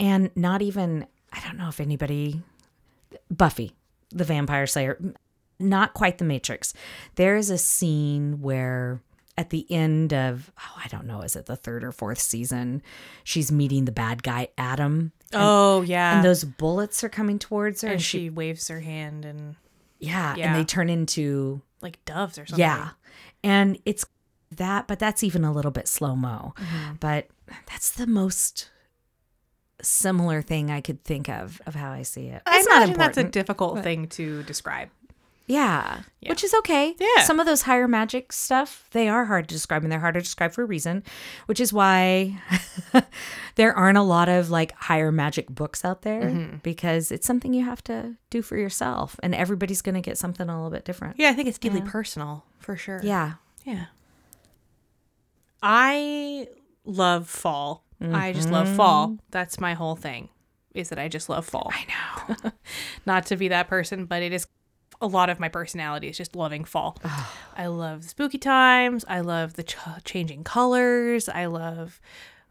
And 0.00 0.30
not 0.34 0.62
even, 0.62 1.06
I 1.30 1.40
don't 1.40 1.58
know 1.58 1.68
if 1.68 1.78
anybody, 1.78 2.40
Buffy, 3.30 3.72
the 4.08 4.24
vampire 4.24 4.66
slayer, 4.66 4.98
not 5.58 5.92
quite 5.92 6.16
the 6.16 6.24
Matrix. 6.24 6.72
There 7.16 7.36
is 7.36 7.50
a 7.50 7.58
scene 7.58 8.40
where 8.40 9.02
at 9.36 9.50
the 9.50 9.66
end 9.70 10.14
of, 10.14 10.50
oh, 10.58 10.80
I 10.82 10.88
don't 10.88 11.06
know, 11.06 11.20
is 11.20 11.36
it 11.36 11.44
the 11.44 11.54
third 11.54 11.84
or 11.84 11.92
fourth 11.92 12.18
season? 12.18 12.82
She's 13.24 13.52
meeting 13.52 13.84
the 13.84 13.92
bad 13.92 14.22
guy, 14.22 14.48
Adam. 14.56 15.12
Oh 15.32 15.82
yeah. 15.82 16.16
And 16.16 16.24
those 16.24 16.44
bullets 16.44 17.04
are 17.04 17.08
coming 17.08 17.38
towards 17.38 17.82
her, 17.82 17.88
and 17.88 17.94
and 17.94 18.02
she, 18.02 18.18
she 18.18 18.30
waves 18.30 18.68
her 18.68 18.80
hand 18.80 19.24
and 19.24 19.56
yeah, 19.98 20.34
Yeah. 20.34 20.46
and 20.48 20.56
they 20.60 20.64
turn 20.64 20.88
into 20.88 21.60
like 21.82 22.04
doves 22.04 22.38
or 22.38 22.46
something. 22.46 22.60
yeah, 22.60 22.90
and 23.44 23.78
it's 23.84 24.04
that, 24.56 24.88
but 24.88 24.98
that's 24.98 25.22
even 25.22 25.44
a 25.44 25.52
little 25.52 25.70
bit 25.70 25.86
slow 25.88 26.16
mo. 26.16 26.54
Mm-hmm. 26.58 26.94
But 27.00 27.28
that's 27.66 27.90
the 27.92 28.06
most 28.06 28.70
similar 29.82 30.42
thing 30.42 30.70
I 30.70 30.80
could 30.80 31.02
think 31.04 31.28
of 31.28 31.60
of 31.66 31.74
how 31.74 31.90
I 31.90 32.02
see 32.02 32.26
it. 32.26 32.42
I 32.46 32.58
It's 32.58 32.66
not 32.68 32.82
imagine 32.82 32.98
that's 32.98 33.18
a 33.18 33.24
difficult 33.24 33.82
thing 33.82 34.08
to 34.08 34.42
describe. 34.42 34.90
Yeah, 35.50 36.02
which 36.26 36.44
is 36.44 36.54
okay. 36.54 36.94
Yeah. 36.98 37.24
Some 37.24 37.40
of 37.40 37.46
those 37.46 37.62
higher 37.62 37.88
magic 37.88 38.32
stuff, 38.32 38.86
they 38.92 39.08
are 39.08 39.24
hard 39.24 39.48
to 39.48 39.54
describe 39.54 39.82
and 39.82 39.90
they're 39.90 39.98
hard 39.98 40.14
to 40.14 40.20
describe 40.20 40.52
for 40.52 40.62
a 40.62 40.66
reason, 40.66 41.02
which 41.46 41.58
is 41.58 41.72
why 41.72 42.38
there 43.56 43.74
aren't 43.74 43.98
a 43.98 44.02
lot 44.02 44.28
of 44.28 44.48
like 44.50 44.72
higher 44.72 45.10
magic 45.10 45.48
books 45.48 45.84
out 45.84 46.02
there 46.02 46.22
Mm-hmm. 46.22 46.56
because 46.62 47.10
it's 47.10 47.26
something 47.26 47.52
you 47.52 47.64
have 47.64 47.82
to 47.84 48.14
do 48.30 48.42
for 48.42 48.56
yourself 48.56 49.16
and 49.22 49.34
everybody's 49.34 49.82
going 49.82 49.96
to 49.96 50.00
get 50.00 50.16
something 50.18 50.48
a 50.48 50.54
little 50.54 50.70
bit 50.70 50.84
different. 50.84 51.16
Yeah, 51.18 51.30
I 51.30 51.32
think 51.32 51.48
it's 51.48 51.58
deeply 51.58 51.82
personal 51.82 52.44
for 52.58 52.76
sure. 52.76 53.00
Yeah. 53.02 53.34
Yeah. 53.64 53.86
I 55.62 56.48
love 56.84 57.28
fall. 57.28 57.84
I 58.02 58.32
just 58.32 58.50
love 58.50 58.68
fall. 58.68 59.18
That's 59.30 59.60
my 59.60 59.74
whole 59.74 59.96
thing. 59.96 60.28
Is 60.74 60.88
that 60.90 60.98
I 60.98 61.08
just 61.08 61.28
love 61.28 61.44
fall. 61.46 61.70
I 61.74 62.34
know. 62.44 62.52
Not 63.06 63.26
to 63.26 63.36
be 63.36 63.48
that 63.48 63.68
person, 63.68 64.06
but 64.06 64.22
it 64.22 64.32
is 64.32 64.46
a 65.00 65.06
lot 65.06 65.30
of 65.30 65.40
my 65.40 65.48
personality 65.48 66.08
is 66.08 66.16
just 66.16 66.36
loving 66.36 66.64
fall. 66.64 66.98
I 67.56 67.66
love 67.66 68.02
the 68.02 68.08
spooky 68.08 68.38
times. 68.38 69.04
I 69.08 69.20
love 69.20 69.54
the 69.54 69.62
ch- 69.62 69.76
changing 70.04 70.44
colors. 70.44 71.28
I 71.28 71.46
love. 71.46 72.00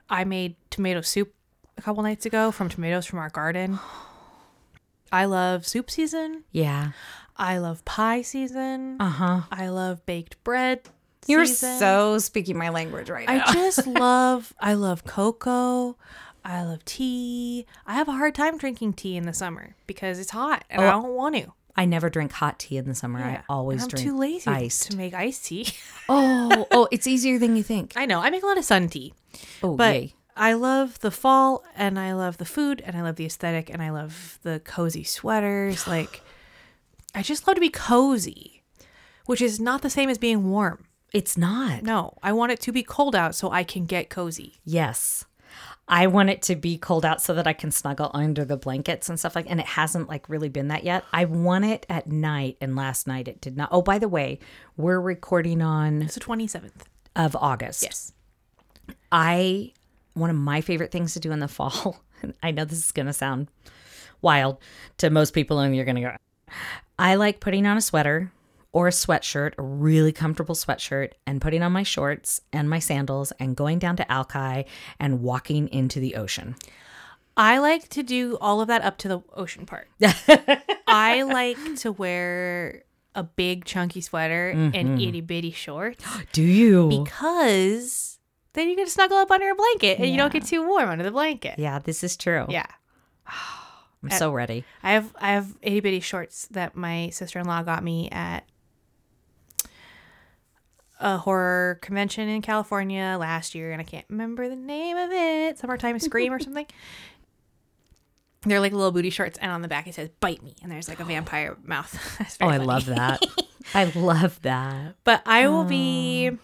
I 0.09 0.23
made 0.23 0.55
tomato 0.71 1.01
soup 1.01 1.33
a 1.77 1.81
couple 1.81 2.01
nights 2.03 2.25
ago 2.25 2.51
from 2.51 2.69
tomatoes 2.69 3.05
from 3.05 3.19
our 3.19 3.29
garden. 3.29 3.79
I 5.11 5.25
love 5.25 5.65
soup 5.67 5.89
season. 5.89 6.43
Yeah. 6.51 6.91
I 7.35 7.57
love 7.57 7.83
pie 7.85 8.21
season. 8.21 8.97
Uh 8.99 9.09
huh. 9.09 9.41
I 9.51 9.69
love 9.69 10.05
baked 10.05 10.43
bread. 10.43 10.81
You're 11.27 11.45
season. 11.45 11.79
so 11.79 12.17
speaking 12.19 12.57
my 12.57 12.69
language 12.69 13.09
right 13.09 13.27
now. 13.27 13.43
I 13.45 13.53
just 13.53 13.85
love 13.87 14.53
I 14.59 14.73
love 14.73 15.05
cocoa. 15.05 15.95
I 16.43 16.63
love 16.63 16.83
tea. 16.85 17.65
I 17.85 17.93
have 17.93 18.07
a 18.07 18.13
hard 18.13 18.33
time 18.35 18.57
drinking 18.57 18.93
tea 18.93 19.15
in 19.17 19.25
the 19.25 19.33
summer 19.33 19.75
because 19.87 20.19
it's 20.19 20.31
hot 20.31 20.63
and 20.69 20.81
I 20.81 20.87
Oh, 20.87 21.01
don't 21.01 21.13
want 21.13 21.35
to. 21.35 21.51
I 21.79 21.85
never 21.85 22.09
drink 22.09 22.33
hot 22.33 22.59
tea 22.59 22.75
in 22.75 22.89
the 22.89 22.93
summer. 22.93 23.19
Yeah. 23.19 23.27
I 23.27 23.43
always 23.47 23.83
I'm 23.83 23.87
drink 23.87 24.05
too 24.05 24.17
lazy 24.17 24.51
iced. 24.51 24.91
to 24.91 24.97
make 24.97 25.13
iced 25.13 25.45
tea. 25.45 25.67
Oh, 26.11 26.67
oh, 26.71 26.87
it's 26.91 27.05
easier 27.07 27.37
than 27.39 27.55
you 27.55 27.61
think. 27.63 27.93
I 27.95 28.05
know. 28.05 28.19
I 28.19 28.31
make 28.31 28.43
a 28.43 28.45
lot 28.47 28.57
of 28.57 28.65
sun 28.65 28.89
tea. 28.89 29.13
Oh, 29.63 29.75
But 29.77 29.93
yay. 29.95 30.13
I 30.35 30.53
love 30.53 30.99
the 30.99 31.11
fall 31.11 31.63
and 31.75 31.97
I 31.99 32.13
love 32.13 32.37
the 32.37 32.45
food 32.45 32.81
and 32.83 32.97
I 32.97 33.01
love 33.01 33.15
the 33.15 33.25
aesthetic 33.25 33.69
and 33.69 33.81
I 33.81 33.91
love 33.91 34.39
the 34.41 34.59
cozy 34.59 35.03
sweaters. 35.05 35.87
Like 35.87 36.21
I 37.15 37.21
just 37.21 37.47
love 37.47 37.55
to 37.55 37.61
be 37.61 37.69
cozy, 37.69 38.63
which 39.25 39.41
is 39.41 39.59
not 39.59 39.81
the 39.83 39.89
same 39.89 40.09
as 40.09 40.17
being 40.17 40.49
warm. 40.49 40.85
It's 41.13 41.37
not. 41.37 41.83
No, 41.83 42.17
I 42.21 42.33
want 42.33 42.51
it 42.51 42.59
to 42.61 42.71
be 42.73 42.83
cold 42.83 43.15
out 43.15 43.35
so 43.35 43.51
I 43.51 43.63
can 43.63 43.85
get 43.85 44.09
cozy. 44.09 44.55
Yes. 44.65 45.25
I 45.87 46.05
want 46.07 46.29
it 46.29 46.41
to 46.43 46.55
be 46.55 46.77
cold 46.77 47.03
out 47.03 47.21
so 47.21 47.33
that 47.33 47.47
I 47.47 47.53
can 47.53 47.71
snuggle 47.71 48.11
under 48.13 48.45
the 48.45 48.57
blankets 48.57 49.09
and 49.09 49.19
stuff 49.19 49.35
like 49.35 49.47
and 49.49 49.59
it 49.59 49.65
hasn't 49.65 50.07
like 50.07 50.29
really 50.29 50.49
been 50.49 50.67
that 50.67 50.83
yet. 50.83 51.03
I 51.11 51.25
want 51.25 51.65
it 51.65 51.85
at 51.89 52.07
night 52.07 52.57
and 52.61 52.75
last 52.75 53.07
night 53.07 53.27
it 53.27 53.41
did 53.41 53.57
not. 53.57 53.69
Oh, 53.71 53.81
by 53.81 53.97
the 53.97 54.07
way, 54.07 54.39
we're 54.77 54.99
recording 55.01 55.61
on 55.61 56.03
It's 56.03 56.13
the 56.15 56.19
27th. 56.19 56.83
of 57.15 57.35
August. 57.35 57.83
Yes. 57.83 58.13
I 59.11 59.73
one 60.13 60.29
of 60.29 60.35
my 60.35 60.61
favorite 60.61 60.91
things 60.91 61.13
to 61.13 61.19
do 61.19 61.31
in 61.31 61.39
the 61.39 61.47
fall. 61.59 62.01
and 62.21 62.33
I 62.43 62.51
know 62.51 62.65
this 62.65 62.79
is 62.85 62.91
going 62.91 63.05
to 63.07 63.13
sound 63.13 63.47
wild 64.21 64.57
to 64.97 65.09
most 65.09 65.33
people 65.33 65.59
and 65.59 65.75
you're 65.75 65.85
going 65.85 65.95
to 65.95 66.01
go 66.01 66.15
I 66.97 67.15
like 67.15 67.39
putting 67.39 67.65
on 67.65 67.77
a 67.77 67.81
sweater 67.81 68.31
or 68.71 68.87
a 68.87 68.91
sweatshirt, 68.91 69.53
a 69.57 69.63
really 69.63 70.11
comfortable 70.11 70.55
sweatshirt 70.55 71.13
and 71.25 71.41
putting 71.41 71.63
on 71.63 71.71
my 71.71 71.83
shorts 71.83 72.41
and 72.53 72.69
my 72.69 72.79
sandals 72.79 73.31
and 73.39 73.55
going 73.55 73.79
down 73.79 73.95
to 73.95 74.11
Alki 74.11 74.65
and 74.99 75.21
walking 75.21 75.67
into 75.69 75.99
the 75.99 76.15
ocean. 76.15 76.55
I 77.35 77.59
like 77.59 77.87
to 77.89 78.03
do 78.03 78.37
all 78.41 78.61
of 78.61 78.67
that 78.67 78.81
up 78.83 78.97
to 78.99 79.07
the 79.07 79.21
ocean 79.33 79.65
part. 79.65 79.87
I 80.87 81.23
like 81.23 81.77
to 81.77 81.91
wear 81.91 82.83
a 83.15 83.23
big 83.23 83.65
chunky 83.65 84.01
sweater 84.01 84.49
and 84.49 84.73
mm-hmm. 84.73 84.99
itty 84.99 85.21
bitty 85.21 85.51
shorts 85.51 86.05
Do 86.31 86.43
you? 86.43 86.89
because 86.89 88.19
then 88.53 88.69
you 88.69 88.75
can 88.75 88.87
snuggle 88.87 89.17
up 89.17 89.31
under 89.31 89.49
a 89.49 89.55
blanket 89.55 89.99
and 89.99 90.09
you 90.09 90.17
don't 90.17 90.31
get 90.31 90.45
too 90.45 90.65
warm 90.65 90.89
under 90.89 91.03
the 91.03 91.11
blanket. 91.11 91.57
yeah, 91.57 91.79
this 91.79 92.03
is 92.03 92.15
true. 92.17 92.45
Yeah. 92.49 92.67
I'm 94.03 94.11
so 94.11 94.31
ready. 94.31 94.63
I 94.81 94.91
have 94.91 95.13
I 95.19 95.31
have 95.33 95.57
itty 95.61 95.81
bitty 95.81 95.99
shorts 95.99 96.47
that 96.51 96.75
my 96.75 97.09
sister 97.09 97.39
in 97.39 97.45
law 97.45 97.63
got 97.63 97.83
me 97.83 98.09
at 98.11 98.45
a 100.99 101.17
horror 101.17 101.79
convention 101.81 102.27
in 102.29 102.41
California 102.41 103.15
last 103.19 103.55
year, 103.55 103.71
and 103.71 103.79
I 103.79 103.83
can't 103.85 104.05
remember 104.09 104.49
the 104.49 104.55
name 104.55 104.97
of 104.97 105.09
it. 105.11 105.57
Summertime 105.57 105.97
Scream 105.99 106.33
or 106.33 106.39
something. 106.41 106.65
They're 108.43 108.59
like 108.61 108.71
little 108.71 108.91
booty 108.91 109.09
shorts, 109.09 109.37
and 109.39 109.51
on 109.51 109.61
the 109.61 109.67
back 109.67 109.87
it 109.87 109.95
says 109.95 110.09
"Bite 110.21 110.41
me," 110.43 110.55
and 110.61 110.71
there's 110.71 110.87
like 110.87 110.99
a 110.99 111.03
vampire 111.05 111.57
mouth. 111.63 111.93
Oh, 112.41 112.47
I 112.47 112.57
funny. 112.57 112.65
love 112.65 112.85
that. 112.85 113.21
I 113.73 113.83
love 113.85 114.41
that. 114.43 114.95
But 115.03 115.21
I 115.25 115.47
will 115.49 115.65
be, 115.65 116.29
um, 116.29 116.39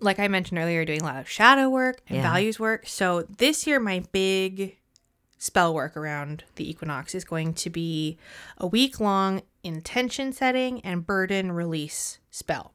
like 0.00 0.18
I 0.20 0.28
mentioned 0.28 0.58
earlier, 0.58 0.84
doing 0.84 1.02
a 1.02 1.04
lot 1.04 1.16
of 1.16 1.28
shadow 1.28 1.68
work 1.68 2.00
and 2.08 2.16
Yeah. 2.18 2.22
values 2.22 2.58
work. 2.60 2.86
So 2.86 3.22
this 3.38 3.66
year, 3.66 3.80
my 3.80 4.04
big 4.12 4.76
spell 5.38 5.74
work 5.74 5.96
around 5.96 6.44
the 6.56 6.68
equinox 6.70 7.14
is 7.14 7.24
going 7.24 7.54
to 7.54 7.70
be 7.70 8.16
a 8.58 8.66
week 8.66 9.00
long 9.00 9.42
intention 9.64 10.32
setting 10.32 10.80
and 10.82 11.04
burden 11.04 11.50
release 11.52 12.18
spell. 12.30 12.72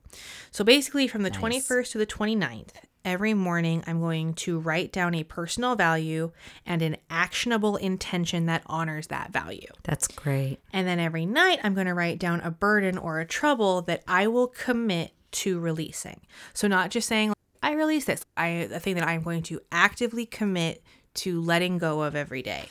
So 0.52 0.64
basically, 0.64 1.08
from 1.08 1.24
the 1.24 1.32
21st 1.32 1.92
to 1.92 1.98
the 1.98 2.06
29th, 2.06 2.72
every 3.06 3.34
morning 3.34 3.84
I'm 3.86 4.02
going 4.02 4.34
to 4.34 4.60
write 4.60 4.92
down 4.92 5.14
a 5.14 5.24
personal 5.24 5.76
value 5.76 6.32
and 6.66 6.82
an 6.82 6.98
actionable 7.10 7.78
intention 7.78 8.48
that 8.48 8.64
honors 8.66 9.08
that 9.08 9.32
value. 9.32 9.68
That's 9.84 10.08
great. 10.08 10.58
And 10.74 10.88
then 10.88 11.00
every 11.00 11.26
night, 11.26 11.60
I'm 11.64 11.76
going 11.76 11.88
to 11.88 11.94
write 11.94 12.20
down 12.20 12.42
a 12.42 12.52
burden 12.52 12.98
or 12.98 13.20
a 13.20 13.26
trouble 13.26 13.84
that 13.84 14.04
I 14.08 14.28
will 14.28 14.48
commit 14.48 15.12
to 15.32 15.60
releasing. 15.60 16.22
So, 16.54 16.68
not 16.68 16.90
just 16.90 17.08
saying, 17.08 17.34
I 17.62 17.74
release 17.74 18.06
this, 18.06 18.26
I, 18.36 18.48
a 18.48 18.80
thing 18.80 18.96
that 18.96 19.08
I'm 19.08 19.24
going 19.24 19.44
to 19.44 19.60
actively 19.72 20.26
commit 20.26 20.84
to 21.16 21.42
letting 21.42 21.78
go 21.78 22.02
of 22.02 22.16
every 22.16 22.42
day. 22.42 22.66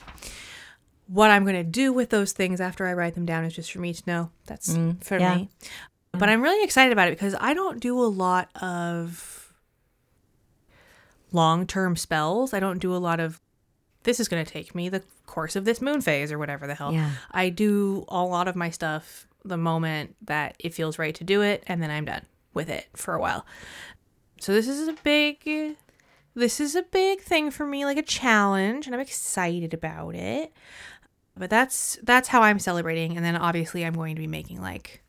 What 1.06 1.30
I'm 1.30 1.44
going 1.44 1.56
to 1.56 1.64
do 1.64 1.92
with 1.92 2.10
those 2.10 2.32
things 2.32 2.60
after 2.60 2.86
I 2.86 2.94
write 2.94 3.14
them 3.14 3.26
down 3.26 3.44
is 3.44 3.54
just 3.54 3.72
for 3.72 3.78
me 3.78 3.92
to 3.92 4.02
know. 4.06 4.30
That's 4.46 4.74
mm, 4.74 5.02
for 5.04 5.18
yeah. 5.18 5.36
me. 5.36 5.48
But 6.18 6.28
I'm 6.28 6.42
really 6.42 6.64
excited 6.64 6.92
about 6.92 7.08
it 7.08 7.12
because 7.12 7.34
I 7.38 7.54
don't 7.54 7.80
do 7.80 7.98
a 8.00 8.06
lot 8.06 8.50
of 8.60 9.52
long 11.32 11.66
term 11.66 11.96
spells. 11.96 12.54
I 12.54 12.60
don't 12.60 12.78
do 12.78 12.94
a 12.94 12.98
lot 12.98 13.20
of 13.20 13.40
this 14.04 14.20
is 14.20 14.28
going 14.28 14.44
to 14.44 14.50
take 14.50 14.74
me 14.74 14.88
the 14.88 15.02
course 15.26 15.56
of 15.56 15.64
this 15.64 15.80
moon 15.80 16.00
phase 16.00 16.30
or 16.30 16.38
whatever 16.38 16.66
the 16.66 16.74
hell. 16.74 16.92
Yeah. 16.92 17.10
I 17.32 17.48
do 17.48 18.04
a 18.08 18.22
lot 18.22 18.48
of 18.48 18.54
my 18.54 18.70
stuff 18.70 19.26
the 19.44 19.56
moment 19.56 20.14
that 20.22 20.56
it 20.58 20.72
feels 20.72 20.98
right 20.98 21.14
to 21.16 21.24
do 21.24 21.42
it, 21.42 21.62
and 21.66 21.82
then 21.82 21.90
I'm 21.90 22.04
done 22.04 22.24
with 22.54 22.68
it 22.70 22.86
for 22.94 23.14
a 23.14 23.20
while. 23.20 23.44
So 24.40 24.52
this 24.52 24.68
is 24.68 24.88
a 24.88 24.94
big, 25.02 25.76
this 26.34 26.60
is 26.60 26.74
a 26.74 26.82
big 26.82 27.20
thing 27.20 27.50
for 27.50 27.66
me, 27.66 27.84
like 27.84 27.98
a 27.98 28.02
challenge, 28.02 28.86
and 28.86 28.94
I'm 28.94 29.00
excited 29.00 29.74
about 29.74 30.14
it. 30.14 30.52
But 31.36 31.50
that's 31.50 31.98
that's 32.02 32.28
how 32.28 32.42
I'm 32.42 32.58
celebrating, 32.58 33.16
and 33.16 33.24
then 33.24 33.36
obviously 33.36 33.84
I'm 33.84 33.94
going 33.94 34.14
to 34.14 34.20
be 34.20 34.28
making 34.28 34.60
like 34.60 35.02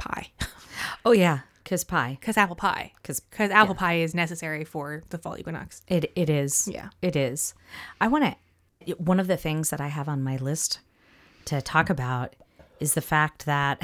pie, 0.00 0.30
Oh 1.04 1.12
yeah, 1.12 1.40
cuz 1.64 1.84
pie. 1.84 2.18
cause 2.20 2.36
apple 2.36 2.56
pie, 2.56 2.92
Cuz 3.04 3.20
cause 3.30 3.50
apple 3.50 3.74
pie 3.74 3.98
is 4.06 4.14
necessary 4.14 4.64
for 4.64 5.02
the 5.10 5.18
fall 5.18 5.36
equinox. 5.38 5.82
It 5.88 6.10
it 6.16 6.28
is. 6.30 6.68
Yeah. 6.72 6.88
It 7.02 7.14
is. 7.16 7.54
I 8.00 8.08
want 8.08 8.24
to 8.24 8.94
one 8.96 9.20
of 9.20 9.26
the 9.26 9.36
things 9.36 9.70
that 9.70 9.80
I 9.80 9.88
have 9.88 10.08
on 10.08 10.22
my 10.22 10.36
list 10.36 10.80
to 11.46 11.60
talk 11.60 11.90
about 11.90 12.34
is 12.80 12.94
the 12.94 13.02
fact 13.02 13.44
that 13.46 13.76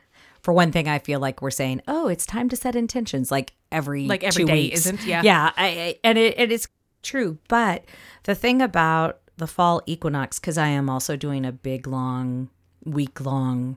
for 0.42 0.52
one 0.54 0.72
thing 0.72 0.88
I 0.88 0.98
feel 0.98 1.20
like 1.20 1.42
we're 1.42 1.50
saying, 1.50 1.82
"Oh, 1.86 2.08
it's 2.08 2.24
time 2.26 2.48
to 2.48 2.56
set 2.56 2.74
intentions 2.74 3.30
like 3.30 3.52
every 3.70 4.06
Like 4.06 4.24
every 4.24 4.44
day 4.44 4.62
weeks. 4.64 4.80
isn't, 4.86 5.04
yeah. 5.04 5.22
Yeah, 5.22 5.52
I, 5.56 5.66
I, 5.66 5.98
and 6.02 6.16
it, 6.16 6.38
it 6.40 6.50
is 6.50 6.66
true, 7.02 7.38
but 7.48 7.84
the 8.24 8.34
thing 8.34 8.62
about 8.62 9.20
the 9.36 9.46
fall 9.46 9.82
equinox 9.86 10.38
cuz 10.38 10.56
I 10.56 10.68
am 10.68 10.88
also 10.88 11.14
doing 11.16 11.44
a 11.44 11.52
big 11.52 11.86
long 11.86 12.48
week 12.84 13.20
long 13.20 13.76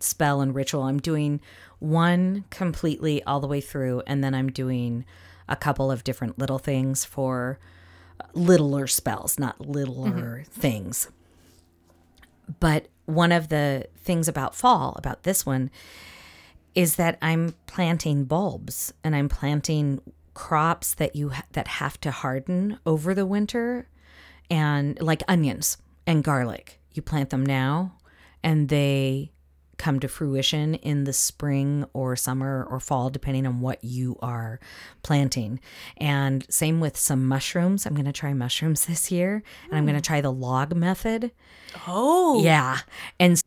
spell 0.00 0.40
and 0.40 0.54
ritual. 0.54 0.82
I'm 0.82 1.00
doing 1.00 1.40
one 1.78 2.44
completely 2.50 3.22
all 3.24 3.40
the 3.40 3.46
way 3.46 3.60
through, 3.60 4.02
and 4.06 4.22
then 4.22 4.34
I'm 4.34 4.50
doing 4.50 5.04
a 5.48 5.56
couple 5.56 5.90
of 5.90 6.04
different 6.04 6.38
little 6.38 6.58
things 6.58 7.04
for 7.04 7.58
littler 8.34 8.86
spells, 8.86 9.38
not 9.38 9.60
littler 9.60 10.40
mm-hmm. 10.40 10.60
things. 10.60 11.08
But 12.60 12.88
one 13.06 13.32
of 13.32 13.48
the 13.48 13.86
things 13.96 14.28
about 14.28 14.54
fall, 14.54 14.94
about 14.96 15.22
this 15.22 15.46
one, 15.46 15.70
is 16.74 16.96
that 16.96 17.18
I'm 17.22 17.54
planting 17.66 18.24
bulbs 18.24 18.92
and 19.02 19.16
I'm 19.16 19.28
planting 19.28 20.00
crops 20.34 20.94
that 20.94 21.16
you 21.16 21.30
ha- 21.30 21.44
that 21.52 21.66
have 21.66 22.00
to 22.00 22.10
harden 22.10 22.78
over 22.86 23.14
the 23.14 23.26
winter 23.26 23.88
and 24.50 25.00
like 25.00 25.22
onions 25.26 25.78
and 26.06 26.22
garlic. 26.22 26.80
You 26.92 27.02
plant 27.02 27.30
them 27.30 27.44
now 27.44 27.96
and 28.42 28.68
they 28.68 29.32
come 29.78 30.00
to 30.00 30.08
fruition 30.08 30.74
in 30.74 31.04
the 31.04 31.12
spring 31.12 31.86
or 31.92 32.16
summer 32.16 32.66
or 32.68 32.80
fall, 32.80 33.10
depending 33.10 33.46
on 33.46 33.60
what 33.60 33.82
you 33.82 34.18
are 34.20 34.60
planting. 35.02 35.60
And 35.96 36.44
same 36.50 36.80
with 36.80 36.96
some 36.96 37.26
mushrooms. 37.26 37.86
I'm 37.86 37.94
going 37.94 38.04
to 38.04 38.12
try 38.12 38.34
mushrooms 38.34 38.86
this 38.86 39.10
year 39.10 39.42
and 39.68 39.78
I'm 39.78 39.86
going 39.86 39.96
to 39.96 40.02
try 40.02 40.20
the 40.20 40.32
log 40.32 40.74
method. 40.74 41.32
Oh, 41.86 42.42
Yeah. 42.42 42.78
And 43.18 43.40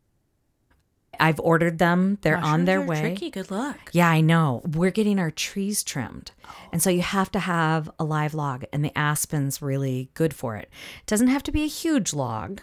I've 1.20 1.38
ordered 1.38 1.78
them, 1.78 2.18
they're 2.22 2.36
on 2.36 2.64
their 2.64 2.80
way. 2.80 3.00
Tricky. 3.00 3.30
Good 3.30 3.50
luck. 3.50 3.90
Yeah, 3.92 4.08
I 4.08 4.20
know. 4.20 4.60
We're 4.64 4.90
getting 4.90 5.20
our 5.20 5.30
trees 5.30 5.84
trimmed. 5.84 6.32
And 6.72 6.82
so 6.82 6.90
you 6.90 7.02
have 7.02 7.30
to 7.32 7.38
have 7.38 7.88
a 7.98 8.04
live 8.04 8.34
log, 8.34 8.64
and 8.72 8.84
the 8.84 8.96
aspen's 8.98 9.62
really 9.62 10.10
good 10.14 10.34
for 10.34 10.56
it. 10.56 10.68
It 11.00 11.06
doesn't 11.06 11.28
have 11.28 11.44
to 11.44 11.52
be 11.52 11.62
a 11.62 11.68
huge 11.68 12.12
log, 12.12 12.60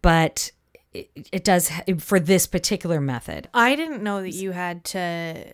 but 0.00 0.50
it, 0.92 1.10
it 1.32 1.44
does 1.44 1.70
for 1.98 2.18
this 2.20 2.46
particular 2.46 3.00
method. 3.00 3.48
I 3.54 3.76
didn't 3.76 4.02
know 4.02 4.22
that 4.22 4.30
you 4.34 4.52
had 4.52 4.84
to 4.86 5.52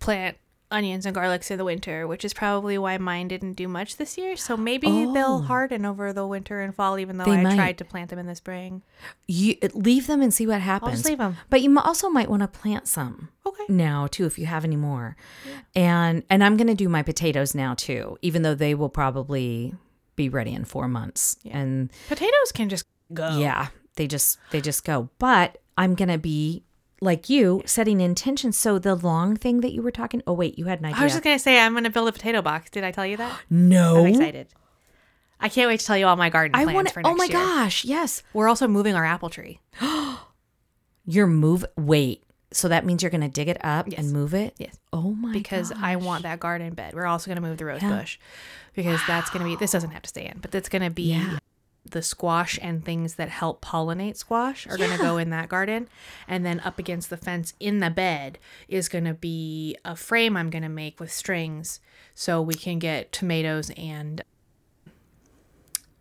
plant 0.00 0.36
onions 0.70 1.06
and 1.06 1.14
garlics 1.14 1.50
in 1.52 1.58
the 1.58 1.64
winter, 1.64 2.06
which 2.06 2.24
is 2.24 2.34
probably 2.34 2.76
why 2.76 2.98
mine 2.98 3.28
didn't 3.28 3.52
do 3.52 3.68
much 3.68 3.96
this 3.96 4.18
year. 4.18 4.36
So 4.36 4.56
maybe 4.56 4.88
they'll 4.88 5.40
oh. 5.40 5.42
harden 5.42 5.86
over 5.86 6.12
the 6.12 6.26
winter 6.26 6.60
and 6.60 6.74
fall, 6.74 6.98
even 6.98 7.16
though 7.18 7.24
Oh. 7.24 7.30
They 7.30 7.38
I 7.38 7.42
might. 7.42 7.54
tried 7.54 7.78
to 7.78 7.84
plant 7.84 8.10
them 8.10 8.18
in 8.18 8.26
the 8.26 8.34
spring. 8.34 8.82
You 9.28 9.56
leave 9.72 10.08
them 10.08 10.20
and 10.20 10.34
see 10.34 10.46
what 10.46 10.60
happens. 10.60 11.04
leave 11.04 11.20
'em. 11.20 11.36
But 11.48 11.62
you 11.62 11.78
also 11.78 12.08
might 12.08 12.28
want 12.28 12.42
to 12.42 12.48
plant 12.48 12.88
some. 12.88 13.28
Okay. 13.46 13.64
Now 13.68 14.08
too, 14.08 14.26
if 14.26 14.38
you 14.38 14.46
have 14.46 14.64
any 14.64 14.76
more, 14.76 15.16
and 15.76 16.24
and 16.28 16.42
I'm 16.42 16.56
gonna 16.56 16.74
do 16.74 16.88
my 16.88 17.02
potatoes 17.02 17.54
now 17.54 17.74
too, 17.74 18.18
even 18.22 18.42
though 18.42 18.54
they 18.56 18.74
will 18.74 18.88
probably 18.88 19.74
be 20.16 20.28
ready 20.28 20.52
in 20.52 20.64
four 20.64 20.88
months. 20.88 21.36
And 21.48 21.92
Potatoes 22.08 22.52
can 22.52 22.68
just 22.68 22.84
go. 23.12 23.38
Yeah, 23.38 23.68
they 23.96 24.06
just 24.06 24.38
they 24.50 24.60
just 24.60 24.84
go. 24.84 25.08
But 25.18 25.58
I'm 25.78 25.94
gonna 25.94 26.18
be 26.18 26.64
like 27.00 27.28
you 27.28 27.62
setting 27.66 28.00
intentions. 28.00 28.56
So 28.56 28.78
the 28.78 28.94
long 28.94 29.36
thing 29.36 29.60
that 29.60 29.72
you 29.72 29.82
were 29.82 29.90
talking. 29.90 30.22
Oh 30.26 30.32
wait, 30.32 30.58
you 30.58 30.66
had 30.66 30.80
an 30.80 30.86
idea. 30.86 31.00
I 31.00 31.04
was 31.04 31.12
just 31.12 31.24
gonna 31.24 31.38
say 31.38 31.58
I'm 31.60 31.74
gonna 31.74 31.90
build 31.90 32.08
a 32.08 32.12
potato 32.12 32.42
box. 32.42 32.70
Did 32.70 32.84
I 32.84 32.90
tell 32.90 33.06
you 33.06 33.16
that? 33.18 33.38
no, 33.50 34.00
I'm 34.00 34.06
excited. 34.06 34.48
I 35.40 35.48
can't 35.48 35.68
wait 35.68 35.80
to 35.80 35.86
tell 35.86 35.96
you 35.98 36.06
all 36.06 36.16
my 36.16 36.30
garden 36.30 36.54
I 36.54 36.64
plans 36.64 36.74
want. 36.74 36.90
for 36.92 37.02
Oh 37.04 37.14
my 37.14 37.24
year. 37.24 37.32
gosh, 37.34 37.84
yes. 37.84 38.22
We're 38.32 38.48
also 38.48 38.66
moving 38.68 38.94
our 38.94 39.04
apple 39.04 39.28
tree. 39.30 39.60
You're 41.04 41.26
move. 41.26 41.64
Wait. 41.76 42.22
So 42.52 42.68
that 42.68 42.86
means 42.86 43.02
you're 43.02 43.10
gonna 43.10 43.28
dig 43.28 43.48
it 43.48 43.58
up 43.64 43.86
Yes. 43.88 43.98
and 44.00 44.12
move 44.12 44.32
it. 44.32 44.54
Yes. 44.58 44.78
Oh 44.92 45.10
my. 45.12 45.32
because 45.32 45.72
I 45.72 45.94
gosh. 45.96 46.04
want 46.04 46.22
that 46.22 46.38
garden 46.40 46.72
bed. 46.74 46.94
We're 46.94 47.06
also 47.06 47.26
going 47.26 47.34
to 47.36 47.42
move 47.42 47.58
the 47.58 47.64
rose 47.64 47.82
Yeah. 47.82 47.98
bush 47.98 48.16
because 48.74 49.00
that's 49.08 49.28
going 49.28 49.44
to 49.44 49.50
be 49.50 49.56
this 49.56 49.72
doesn't 49.72 49.90
have 49.90 50.02
to 50.02 50.08
stay 50.08 50.24
in, 50.26 50.38
but 50.40 50.52
that's 50.52 50.68
going 50.68 50.82
to 50.82 50.90
be 50.90 51.02
Yeah. 51.14 51.38
The 51.84 52.02
squash 52.02 52.58
and 52.62 52.84
things 52.84 53.16
that 53.16 53.28
help 53.28 53.62
pollinate 53.62 54.16
squash 54.16 54.66
are 54.66 54.76
going 54.76 54.90
to 54.90 54.98
go 54.98 55.18
in 55.18 55.30
that 55.30 55.48
garden. 55.48 55.88
And 56.26 56.44
then 56.44 56.60
up 56.60 56.78
against 56.78 57.10
the 57.10 57.16
fence 57.16 57.54
in 57.60 57.80
the 57.80 57.90
bed 57.90 58.38
is 58.68 58.88
going 58.88 59.04
to 59.04 59.14
be 59.14 59.76
a 59.84 59.94
frame 59.94 60.36
I'm 60.36 60.50
going 60.50 60.62
to 60.62 60.68
make 60.68 60.98
with 60.98 61.12
strings 61.12 61.80
so 62.14 62.40
we 62.40 62.54
can 62.54 62.78
get 62.78 63.12
tomatoes 63.12 63.70
and 63.76 64.22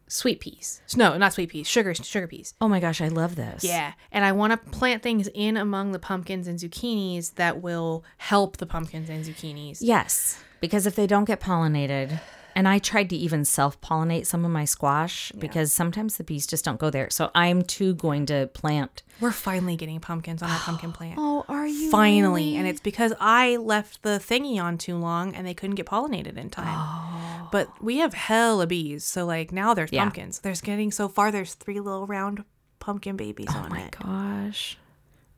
sweet 0.07 0.39
peas. 0.39 0.81
No, 0.95 1.17
not 1.17 1.33
sweet 1.33 1.49
peas, 1.49 1.67
sugar 1.67 1.93
sugar 1.93 2.27
peas. 2.27 2.53
Oh 2.61 2.67
my 2.67 2.79
gosh, 2.79 3.01
I 3.01 3.07
love 3.07 3.35
this. 3.35 3.63
Yeah, 3.63 3.93
and 4.11 4.23
I 4.23 4.31
want 4.31 4.51
to 4.51 4.57
plant 4.71 5.03
things 5.03 5.27
in 5.33 5.57
among 5.57 5.91
the 5.91 5.99
pumpkins 5.99 6.47
and 6.47 6.59
zucchinis 6.59 7.35
that 7.35 7.61
will 7.61 8.03
help 8.17 8.57
the 8.57 8.65
pumpkins 8.65 9.09
and 9.09 9.25
zucchinis. 9.25 9.79
Yes, 9.81 10.41
because 10.61 10.85
if 10.85 10.95
they 10.95 11.07
don't 11.07 11.25
get 11.25 11.41
pollinated, 11.41 12.19
and 12.55 12.67
I 12.67 12.79
tried 12.79 13.09
to 13.11 13.15
even 13.15 13.45
self 13.45 13.79
pollinate 13.81 14.25
some 14.25 14.45
of 14.45 14.51
my 14.51 14.65
squash 14.65 15.31
because 15.37 15.71
sometimes 15.73 16.17
the 16.17 16.23
bees 16.23 16.45
just 16.47 16.63
don't 16.65 16.79
go 16.79 16.89
there. 16.89 17.09
So 17.09 17.31
I'm 17.35 17.61
too 17.61 17.93
going 17.95 18.25
to 18.27 18.47
plant. 18.53 19.03
We're 19.19 19.31
finally 19.31 19.75
getting 19.75 19.99
pumpkins 19.99 20.41
on 20.41 20.49
our 20.49 20.59
pumpkin 20.59 20.91
plant. 20.97 21.15
Oh, 21.17 21.45
are 21.47 21.67
you 21.67 21.89
finally. 21.91 22.55
And 22.55 22.67
it's 22.67 22.79
because 22.81 23.13
I 23.19 23.57
left 23.57 24.01
the 24.03 24.19
thingy 24.19 24.61
on 24.61 24.77
too 24.77 24.97
long 24.97 25.35
and 25.35 25.45
they 25.47 25.53
couldn't 25.53 25.75
get 25.75 25.85
pollinated 25.85 26.37
in 26.37 26.49
time. 26.49 26.65
Oh. 26.67 27.49
But 27.51 27.69
we 27.81 27.97
have 27.97 28.13
hella 28.13 28.67
bees. 28.67 29.03
So, 29.03 29.25
like, 29.25 29.51
now 29.51 29.73
there's 29.73 29.89
Oh. 29.91 29.95
Yeah. 29.95 30.03
pumpkins. 30.03 30.39
There's 30.39 30.61
getting 30.61 30.91
so 30.91 31.07
far, 31.07 31.31
there's 31.31 31.53
three 31.53 31.79
little 31.79 32.07
round 32.07 32.43
pumpkin 32.79 33.15
babies 33.15 33.47
Oh 33.51 33.57
on 33.59 33.75
it. 33.77 33.95
Oh 34.01 34.07
my 34.07 34.43
gosh. 34.47 34.77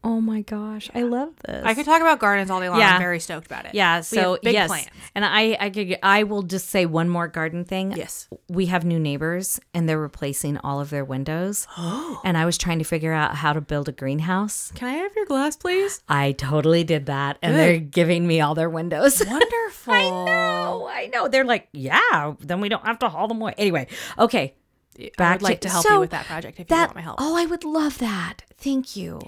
Oh 0.06 0.22
my 0.22 0.42
gosh. 0.42 0.88
I 0.94 1.02
love 1.02 1.30
this. 1.48 1.66
I 1.66 1.74
could 1.74 1.84
talk 1.86 2.00
about 2.00 2.20
gardens 2.20 2.52
all 2.52 2.60
day 2.60 2.70
long. 2.70 2.78
Yeah. 2.78 2.94
I'm 2.94 3.02
very 3.02 3.20
stoked 3.20 3.48
about 3.48 3.66
it. 3.66 3.74
yeah, 3.74 4.02
so 4.02 4.38
big 4.44 4.54
yes. 4.54 4.68
plans. 4.68 4.88
And 5.16 5.26
I 5.26 5.58
I 5.60 5.72
could 5.72 5.98
I 6.04 6.22
will 6.24 6.44
just 6.44 6.70
say 6.70 6.86
one 6.86 7.10
more 7.10 7.28
garden 7.28 7.66
thing. 7.66 7.92
Yes. 7.94 8.30
We 8.48 8.68
have 8.68 8.86
new 8.86 9.00
neighbors 9.00 9.60
and 9.74 9.90
they're 9.90 10.00
replacing 10.00 10.60
all 10.60 10.80
of 10.80 10.92
their 10.92 11.04
windows. 11.04 11.68
Oh. 11.78 12.20
and 12.24 12.38
I 12.38 12.46
was 12.46 12.58
trying 12.58 12.80
to 12.80 12.86
figure 12.86 13.14
out 13.14 13.36
how 13.36 13.54
to 13.54 13.62
build 13.62 13.90
a 13.90 13.92
greenhouse. 13.92 14.72
Can 14.76 14.88
I 14.88 14.94
have 14.94 15.16
your 15.16 15.26
glass, 15.26 15.56
please? 15.56 16.02
I 16.08 16.32
totally 16.34 16.84
did 16.84 17.08
that 17.08 17.38
and 17.42 17.54
Good. 17.54 17.60
they're 17.60 17.80
giving 17.80 18.26
me 18.26 18.42
all 18.42 18.54
their 18.56 18.70
windows. 18.70 19.24
Wonderful. 19.28 19.94
I 19.94 20.02
know, 20.10 20.88
I 20.92 21.08
know. 21.08 21.28
They're 21.28 21.44
like, 21.46 21.68
yeah, 21.74 22.34
then 22.40 22.60
we 22.62 22.70
don't 22.70 22.86
have 22.86 23.00
to 23.00 23.10
haul 23.10 23.28
them 23.28 23.42
away. 23.42 23.56
Anyway, 23.58 23.88
okay. 24.18 24.56
I 25.00 25.12
Back 25.18 25.36
would 25.36 25.42
like 25.44 25.62
to- 25.62 25.68
to, 25.68 25.72
help 25.74 25.86
so 25.86 25.94
you 25.96 26.00
with 26.00 26.12
that 26.12 26.26
project 26.26 26.60
if 26.60 26.70
you 26.70 26.76
want 26.76 26.96
my 26.96 27.02
help. 27.02 27.18
oh, 27.20 27.36
I 27.36 27.46
would 27.46 27.64
love 27.64 27.98
that. 28.00 28.44
Thank 28.58 28.96
you. 28.96 29.20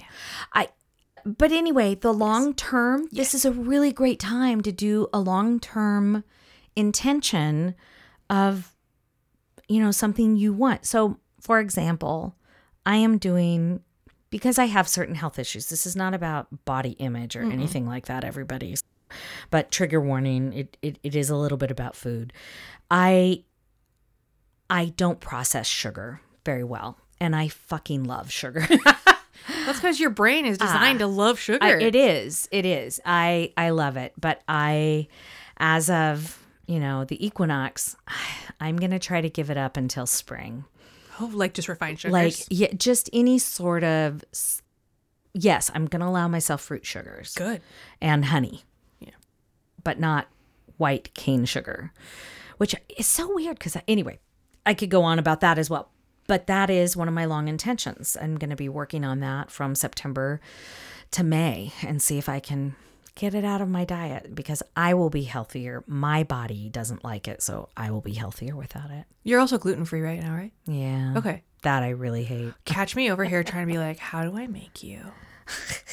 I. 0.52 0.68
But 1.24 1.52
anyway, 1.52 1.94
the 1.94 2.12
long 2.14 2.54
term. 2.54 3.08
This 3.12 3.34
is 3.34 3.44
a 3.44 3.52
really 3.52 3.92
great 3.92 4.18
time 4.18 4.62
to 4.62 4.72
do 4.72 5.08
a 5.12 5.20
long 5.20 5.60
term 5.60 6.24
intention 6.76 7.74
of, 8.30 8.74
you 9.68 9.80
know, 9.80 9.90
something 9.90 10.36
you 10.36 10.52
want. 10.52 10.86
So, 10.86 11.18
for 11.40 11.58
example, 11.60 12.36
I 12.86 12.96
am 12.96 13.18
doing 13.18 13.80
because 14.30 14.58
I 14.58 14.66
have 14.66 14.88
certain 14.88 15.16
health 15.16 15.38
issues. 15.38 15.68
This 15.68 15.86
is 15.86 15.96
not 15.96 16.14
about 16.14 16.64
body 16.64 16.92
image 16.92 17.34
or 17.36 17.42
anything 17.42 17.86
like 17.86 18.06
that. 18.06 18.24
Everybody's, 18.24 18.82
but 19.50 19.70
trigger 19.70 20.00
warning. 20.00 20.52
It, 20.52 20.76
it 20.82 20.98
it 21.02 21.16
is 21.16 21.30
a 21.30 21.36
little 21.36 21.58
bit 21.58 21.70
about 21.70 21.96
food. 21.96 22.32
I 22.90 23.44
I 24.70 24.86
don't 24.96 25.20
process 25.20 25.66
sugar 25.66 26.20
very 26.44 26.64
well, 26.64 26.98
and 27.20 27.34
I 27.34 27.48
fucking 27.48 28.04
love 28.04 28.30
sugar. 28.30 28.66
That's 29.66 29.78
because 29.78 29.98
your 30.00 30.10
brain 30.10 30.44
is 30.44 30.58
ah. 30.60 30.66
designed 30.66 30.98
to 31.00 31.06
love 31.06 31.38
sugar. 31.38 31.64
I, 31.64 31.80
it 31.80 31.94
is, 31.94 32.48
it 32.50 32.66
is. 32.66 33.00
I 33.04 33.52
I 33.56 33.70
love 33.70 33.96
it, 33.96 34.12
but 34.18 34.42
I, 34.48 35.08
as 35.56 35.88
of 35.90 36.42
you 36.66 36.80
know 36.80 37.04
the 37.04 37.24
equinox, 37.24 37.96
I'm 38.60 38.76
gonna 38.76 38.98
try 38.98 39.20
to 39.20 39.30
give 39.30 39.50
it 39.50 39.56
up 39.56 39.76
until 39.76 40.06
spring. 40.06 40.64
oh, 41.20 41.30
like 41.32 41.54
just 41.54 41.68
refined 41.68 42.00
sugars. 42.00 42.12
Like 42.12 42.34
yeah, 42.50 42.72
just 42.76 43.08
any 43.12 43.38
sort 43.38 43.84
of. 43.84 44.24
Yes, 45.34 45.70
I'm 45.74 45.86
gonna 45.86 46.08
allow 46.08 46.28
myself 46.28 46.62
fruit 46.62 46.84
sugars 46.84 47.34
good. 47.34 47.60
and 48.00 48.26
honey. 48.26 48.64
Yeah. 48.98 49.10
But 49.84 50.00
not 50.00 50.26
white 50.78 51.12
cane 51.14 51.44
sugar, 51.44 51.92
which 52.56 52.74
is 52.96 53.06
so 53.06 53.32
weird 53.34 53.58
because, 53.58 53.76
anyway, 53.86 54.18
I 54.68 54.74
could 54.74 54.90
go 54.90 55.02
on 55.02 55.18
about 55.18 55.40
that 55.40 55.58
as 55.58 55.70
well. 55.70 55.88
But 56.26 56.46
that 56.46 56.68
is 56.68 56.94
one 56.94 57.08
of 57.08 57.14
my 57.14 57.24
long 57.24 57.48
intentions. 57.48 58.16
I'm 58.20 58.36
going 58.36 58.50
to 58.50 58.56
be 58.56 58.68
working 58.68 59.02
on 59.02 59.20
that 59.20 59.50
from 59.50 59.74
September 59.74 60.40
to 61.12 61.24
May 61.24 61.72
and 61.82 62.02
see 62.02 62.18
if 62.18 62.28
I 62.28 62.38
can 62.38 62.76
get 63.14 63.34
it 63.34 63.44
out 63.46 63.62
of 63.62 63.68
my 63.70 63.86
diet 63.86 64.34
because 64.34 64.62
I 64.76 64.92
will 64.92 65.08
be 65.08 65.22
healthier. 65.22 65.82
My 65.86 66.22
body 66.24 66.68
doesn't 66.68 67.02
like 67.02 67.26
it, 67.28 67.40
so 67.42 67.70
I 67.78 67.90
will 67.90 68.02
be 68.02 68.12
healthier 68.12 68.54
without 68.54 68.90
it. 68.90 69.06
You're 69.24 69.40
also 69.40 69.56
gluten 69.56 69.86
free 69.86 70.02
right 70.02 70.20
now, 70.22 70.34
right? 70.34 70.52
Yeah. 70.66 71.14
Okay. 71.16 71.42
That 71.62 71.82
I 71.82 71.88
really 71.90 72.24
hate. 72.24 72.52
Catch 72.66 72.94
me 72.94 73.10
over 73.10 73.24
here 73.24 73.42
trying 73.42 73.66
to 73.66 73.72
be 73.72 73.78
like, 73.78 73.98
how 73.98 74.22
do 74.22 74.36
I 74.36 74.46
make 74.48 74.82
you 74.82 75.00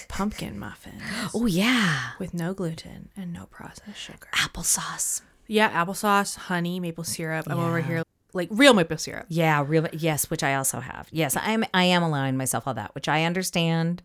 pumpkin 0.09 0.59
muffins 0.59 1.01
Oh, 1.33 1.45
yeah. 1.45 2.09
with 2.19 2.33
no 2.33 2.53
gluten 2.53 3.07
and 3.15 3.31
no 3.31 3.45
processed 3.45 3.97
sugar? 3.97 4.27
Applesauce. 4.33 5.21
Yeah, 5.47 5.71
applesauce, 5.71 6.35
honey, 6.35 6.79
maple 6.81 7.03
syrup. 7.05 7.47
I'm 7.49 7.59
over 7.59 7.79
here 7.79 8.03
like 8.36 8.50
real 8.52 8.74
maple 8.74 8.98
syrup. 8.98 9.26
Yeah, 9.30 9.63
real 9.65 9.88
yes, 9.93 10.30
which 10.30 10.43
I 10.43 10.54
also 10.56 10.80
have. 10.82 11.08
Yes, 11.12 11.36
I 11.36 11.52
am 11.52 11.65
I 11.74 11.86
am 11.86 12.04
allowing 12.04 12.38
myself 12.38 12.67
all 12.67 12.74
that, 12.76 12.93
which 12.93 13.08
I 13.08 13.24
understand 13.24 14.04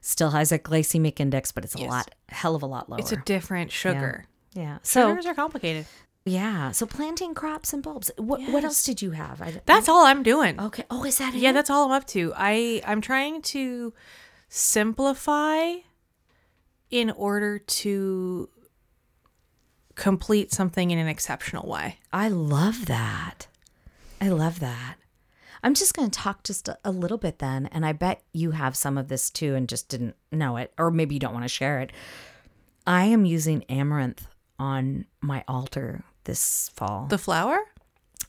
still 0.00 0.30
has 0.32 0.52
a 0.52 0.58
glycemic 0.58 1.18
index, 1.20 1.50
but 1.52 1.64
it's 1.64 1.74
a 1.74 1.78
Yes. 1.78 1.90
lot 1.90 2.14
hell 2.28 2.54
of 2.54 2.62
a 2.62 2.66
lot 2.66 2.90
lower. 2.90 2.98
It's 2.98 3.12
a 3.12 3.16
different 3.16 3.72
sugar. 3.72 4.26
yeah. 4.52 4.78
So 4.82 5.08
Sugars 5.08 5.24
are 5.26 5.34
complicated. 5.34 5.86
yeah. 6.26 6.72
So 6.72 6.84
planting 6.86 7.32
crops 7.34 7.72
and 7.72 7.82
bulbs. 7.82 8.10
What 8.18 8.40
what 8.50 8.64
else 8.64 8.84
did 8.84 9.00
you 9.00 9.12
have? 9.12 9.40
I, 9.40 9.62
That's 9.64 9.88
all 9.88 10.04
I'm 10.04 10.22
doing. 10.22 10.60
okay. 10.60 10.84
Oh, 10.90 11.04
is 11.04 11.16
that 11.18 11.34
it? 11.34 11.38
Yeah, 11.40 11.52
that's 11.52 11.70
all 11.70 11.86
I'm 11.86 11.92
up 11.92 12.06
to. 12.08 12.32
I 12.36 12.82
I'm 12.86 13.00
trying 13.00 13.40
to 13.54 13.94
simplify 14.48 15.74
in 16.90 17.10
order 17.10 17.58
to 17.58 18.48
complete 19.94 20.52
something 20.52 20.90
in 20.90 20.98
an 20.98 21.08
exceptional 21.08 21.68
way. 21.68 21.98
I 22.12 22.28
love 22.28 22.86
that. 22.86 23.46
I 24.20 24.28
love 24.28 24.60
that. 24.60 24.96
I'm 25.62 25.74
just 25.74 25.94
going 25.94 26.10
to 26.10 26.18
talk 26.18 26.44
just 26.44 26.68
a, 26.68 26.78
a 26.84 26.90
little 26.90 27.18
bit 27.18 27.38
then, 27.38 27.66
and 27.72 27.86
I 27.86 27.92
bet 27.92 28.22
you 28.32 28.50
have 28.50 28.76
some 28.76 28.98
of 28.98 29.08
this 29.08 29.30
too 29.30 29.54
and 29.54 29.68
just 29.68 29.88
didn't 29.88 30.16
know 30.30 30.56
it, 30.56 30.72
or 30.78 30.90
maybe 30.90 31.14
you 31.14 31.20
don't 31.20 31.32
want 31.32 31.44
to 31.44 31.48
share 31.48 31.80
it. 31.80 31.90
I 32.86 33.04
am 33.06 33.24
using 33.24 33.64
amaranth 33.70 34.26
on 34.58 35.06
my 35.22 35.42
altar 35.48 36.04
this 36.24 36.70
fall. 36.74 37.06
The 37.06 37.18
flower? 37.18 37.60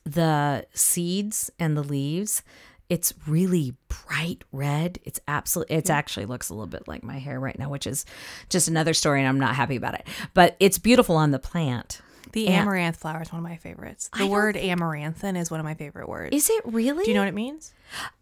the 0.05 0.65
seeds 0.73 1.49
and 1.59 1.75
the 1.75 1.83
leaves 1.83 2.43
It's 2.89 3.13
really 3.27 3.75
bright 3.87 4.43
red. 4.51 4.99
It's 5.03 5.19
absolutely 5.27 5.75
it's 5.77 5.89
actually 5.89 6.25
looks 6.27 6.49
a 6.49 6.53
little 6.53 6.67
bit 6.67 6.87
like 6.87 7.03
my 7.03 7.17
hair 7.19 7.39
right 7.39 7.57
now, 7.57 7.69
which 7.69 7.87
is 7.87 8.05
just 8.49 8.67
another 8.67 8.93
story 8.93 9.19
and 9.19 9.27
I'm 9.27 9.39
not 9.39 9.55
happy 9.55 9.75
about 9.75 9.95
it. 9.95 10.05
But 10.33 10.55
it's 10.59 10.77
beautiful 10.77 11.15
on 11.15 11.31
the 11.31 11.39
plant. 11.39 12.01
The 12.31 12.47
And- 12.47 12.57
amaranth 12.63 12.97
flower 12.97 13.21
is 13.21 13.31
one 13.31 13.39
of 13.39 13.43
my 13.43 13.55
favorites. 13.55 14.09
The 14.17 14.27
word 14.27 14.57
amaranthine 14.57 15.35
is 15.37 15.49
one 15.49 15.59
of 15.59 15.63
my 15.63 15.73
favorite 15.75 16.09
words. 16.09 16.35
Is 16.35 16.49
it 16.49 16.61
really? 16.65 17.05
Do 17.05 17.11
you 17.11 17.15
know 17.15 17.21
what 17.21 17.29
it 17.29 17.33
means? 17.35 17.73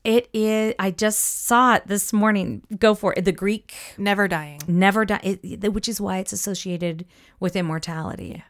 It 0.03 0.29
is 0.33 0.75
I 0.77 0.91
just 0.91 1.45
saw 1.45 1.75
it 1.75 1.87
this 1.87 2.13
morning. 2.13 2.63
Go 2.77 2.93
for 2.95 3.13
it. 3.17 3.25
The 3.25 3.31
Greek 3.31 3.73
Never 3.97 4.27
dying. 4.27 4.61
never 4.67 5.03
die 5.05 5.19
it, 5.23 5.73
which 5.73 5.89
is 5.89 5.99
why 5.99 6.19
it's 6.19 6.31
associated 6.33 7.05
with 7.39 7.55
immortality 7.55 8.43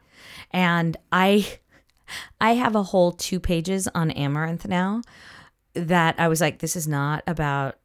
and 0.52 0.98
i 1.12 1.48
i 2.42 2.54
have 2.54 2.76
a 2.76 2.84
whole 2.84 3.12
two 3.12 3.40
pages 3.40 3.88
on 3.96 4.12
amaranth 4.12 4.68
now 4.68 5.02
that 5.74 6.16
i 6.20 6.28
was 6.28 6.42
like 6.42 6.60
this 6.60 6.76
is 6.76 6.88
not 6.88 7.24
about 7.28 7.78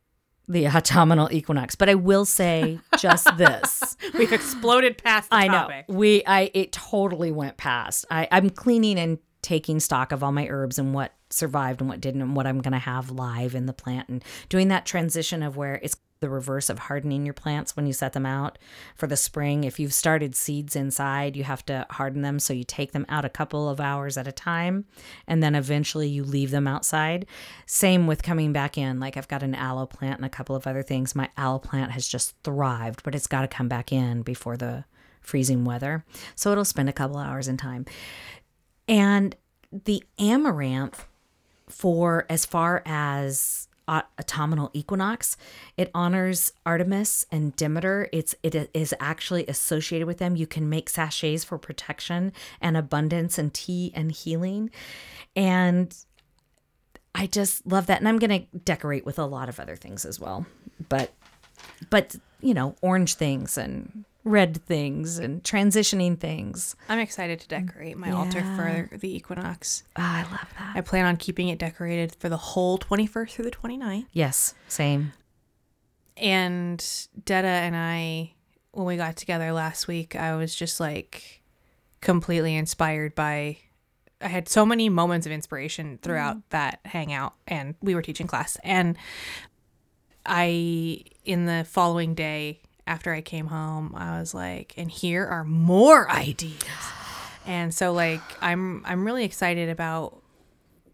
the 0.48 0.66
autumnal 0.66 1.29
equinox 1.31 1.74
but 1.74 1.88
i 1.88 1.94
will 1.94 2.24
say 2.24 2.79
just 2.98 3.29
this. 3.37 3.96
We've 4.14 4.33
exploded 4.33 5.03
past 5.03 5.31
the 5.31 5.37
i 5.37 5.46
know. 5.46 5.83
we 5.88 6.22
i 6.27 6.51
it 6.55 6.72
totally 6.72 7.31
went 7.31 7.57
past. 7.57 8.05
I 8.11 8.29
i'm 8.33 8.51
cleaning 8.51 8.98
and 8.98 9.18
taking 9.42 9.79
stock 9.81 10.11
of 10.12 10.22
all 10.22 10.33
my 10.33 10.48
herbs 10.48 10.79
and 10.79 10.92
what 10.92 11.12
survived 11.31 11.81
and 11.81 11.88
what 11.88 12.01
didn't 12.01 12.22
and 12.22 12.35
what 12.35 12.46
i'm 12.46 12.61
going 12.61 12.72
to 12.72 12.79
have 12.79 13.11
live 13.11 13.55
in 13.55 13.66
the 13.66 13.72
plant 13.72 14.09
and 14.09 14.24
doing 14.48 14.68
that 14.68 14.87
transition 14.87 15.42
of 15.42 15.57
where 15.57 15.79
it's 15.83 15.96
the 16.21 16.29
reverse 16.29 16.69
of 16.69 16.79
hardening 16.79 17.25
your 17.25 17.35
plants 17.35 17.77
when 17.77 17.87
you 17.87 17.93
set 17.93 18.13
them 18.13 18.27
out. 18.27 18.59
For 18.95 19.07
the 19.07 19.17
spring 19.17 19.65
if 19.65 19.79
you've 19.79 19.93
started 19.93 20.35
seeds 20.35 20.77
inside 20.77 21.37
you 21.37 21.45
have 21.45 21.65
to 21.67 21.87
harden 21.91 22.23
them. 22.23 22.39
So 22.39 22.53
you 22.53 22.65
take 22.65 22.93
them 22.93 23.07
out 23.09 23.25
a 23.25 23.31
couple 23.31 23.69
of 23.69 23.81
hours 23.81 24.17
at 24.17 24.29
a 24.29 24.33
time 24.33 24.85
and 25.27 25.43
then 25.43 25.55
eventually 25.55 26.09
you 26.09 26.25
leave 26.25 26.51
them 26.51 26.67
outside. 26.67 27.27
Same 27.67 28.07
with 28.07 28.23
coming 28.23 28.53
back 28.53 28.79
in. 28.79 29.01
Like 29.01 29.17
i've 29.17 29.29
got 29.29 29.43
an 29.43 29.55
aloe 29.55 29.87
plant 29.87 30.19
and 30.19 30.27
a 30.27 30.31
couple 30.31 30.57
of 30.57 30.67
other 30.67 30.83
things. 30.83 31.15
My 31.15 31.31
aloe 31.37 31.59
plant 31.59 31.93
has 31.93 32.09
just 32.09 32.35
thrived 32.43 33.03
but 33.03 33.15
it's 33.15 33.27
got 33.27 33.43
to 33.43 33.49
come 33.49 33.69
back 33.69 33.93
in 33.93 34.23
before 34.23 34.57
the 34.57 34.85
freezing 35.21 35.65
weather. 35.65 36.05
So 36.35 36.53
it'll 36.53 36.65
spend 36.65 36.89
a 36.89 36.93
couple 36.93 37.19
hours 37.19 37.49
in 37.49 37.57
time. 37.57 37.85
And 38.89 39.37
the 39.71 40.03
amaranth 40.19 41.07
for 41.69 42.27
as 42.29 42.47
far 42.47 42.83
as 42.87 43.68
autumnal 43.88 44.70
equinox. 44.72 45.37
It 45.77 45.90
honors 45.94 46.53
artemis 46.66 47.27
and 47.33 47.57
demeter. 47.57 48.09
It's 48.12 48.35
it 48.42 48.70
is 48.74 48.94
actually 49.01 49.46
associated 49.46 50.07
with 50.07 50.18
them. 50.18 50.37
You 50.37 50.46
can 50.46 50.68
make 50.68 50.88
sachets 50.88 51.44
for 51.44 51.59
protection 51.59 52.33
and 52.61 52.77
abundance 52.77 53.38
and 53.38 53.53
tea 53.53 53.92
and 53.94 54.12
healing. 54.12 54.70
And 55.35 55.96
i 57.14 57.27
just 57.27 57.66
love 57.66 57.87
that. 57.87 57.98
And 57.98 58.09
i'm 58.09 58.18
going 58.18 58.42
to 58.42 58.59
decorate 58.59 59.07
with 59.07 59.18
a 59.18 59.24
lot 59.24 59.48
of 59.48 59.59
other 59.59 59.77
things 59.77 60.05
as 60.05 60.20
well. 60.20 60.46
But 60.88 61.12
but 61.90 62.16
you 62.40 62.55
know 62.55 62.77
orange 62.83 63.14
things 63.14 63.59
and 63.59 64.05
red 64.29 64.62
things 64.64 65.19
and 65.19 65.43
transitioning 65.43 66.19
things 66.19 66.77
I'm 66.88 66.99
excited 66.99 67.41
to 67.41 67.49
decorate 67.49 67.97
my 67.97 68.11
altar 68.11 68.41
for 68.57 68.97
the 68.97 69.14
equinox. 69.14 69.85
oh, 69.97 70.03
i 70.03 70.23
love 70.23 70.47
that 70.59 70.73
I 70.77 70.81
plan 70.83 71.07
on 71.07 71.17
keeping 71.17 71.49
it 71.49 71.59
decorated 71.59 72.14
for 72.14 72.29
the 72.29 72.37
whole 72.37 72.79
21st 72.79 73.31
through 73.31 73.45
the 73.47 73.51
29th. 73.51 74.07
yes 74.12 74.55
same 74.69 75.12
And 76.17 76.85
Detta 77.25 77.47
and 77.47 77.77
I, 77.77 78.33
when 78.73 78.87
we 78.87 78.97
got 78.97 79.17
together 79.17 79.53
last 79.53 79.87
week, 79.87 80.17
I 80.17 80.35
was 80.37 80.55
just 80.55 80.81
like 80.81 81.43
completely 82.01 82.55
inspired 82.55 83.14
by. 83.14 83.59
I 84.21 84.27
had 84.27 84.49
so 84.49 84.67
many 84.67 84.88
moments 84.88 85.27
of 85.27 85.33
inspiration 85.33 85.99
throughout 86.03 86.38
mm-hmm. 86.38 86.49
that 86.51 86.81
hangout, 86.85 87.35
and 87.47 87.77
we 87.81 87.95
were 87.95 88.03
teaching 88.03 88.27
class. 88.27 88.57
And 88.64 88.97
I, 90.27 91.05
in 91.25 91.47
the 91.47 91.64
following 91.69 92.14
day 92.14 92.61
after 92.88 93.12
I 93.12 93.20
came 93.20 93.46
home, 93.46 93.94
I 93.94 94.18
was 94.18 94.35
like, 94.35 94.74
and 94.77 94.90
here 94.90 95.24
are 95.27 95.44
more 95.44 96.11
ideas. 96.11 96.59
And 97.46 97.72
so, 97.72 97.92
like, 97.92 98.20
I'm 98.42 98.83
I'm 98.85 99.05
really 99.05 99.24
excited 99.24 99.68
about 99.68 100.20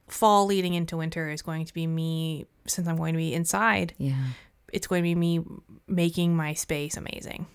fall 0.09 0.45
leading 0.47 0.75
into 0.75 0.97
winter 0.99 1.31
is 1.31 1.41
going 1.43 1.65
to 1.65 1.73
be 1.75 1.87
me 1.87 2.47
since 2.67 2.87
I'm 2.87 2.97
going 2.97 3.15
to 3.15 3.19
be 3.19 3.33
inside 3.33 3.95
yeah 3.99 4.23
it's 4.73 4.87
going 4.87 5.01
to 5.03 5.05
be 5.05 5.15
me 5.15 5.41
making 5.89 6.37
my 6.37 6.53
space 6.53 6.97
amazing. 6.99 7.47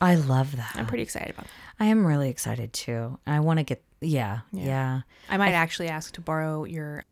i 0.00 0.14
love 0.14 0.56
that 0.56 0.72
I'm 0.74 0.86
pretty 0.86 1.02
excited 1.02 1.30
about 1.30 1.44
that. 1.44 1.50
I 1.80 1.86
am 1.86 2.06
really 2.06 2.30
excited 2.30 2.72
too. 2.72 3.18
I 3.26 3.40
want 3.40 3.58
to 3.58 3.62
get 3.64 3.82
yeah, 4.00 4.40
yeah. 4.52 5.00
I 5.28 5.36
might 5.36 5.52
actually 5.52 5.88
ask 5.88 6.14
to 6.14 6.20
borrow 6.20 6.64
your. 6.64 7.04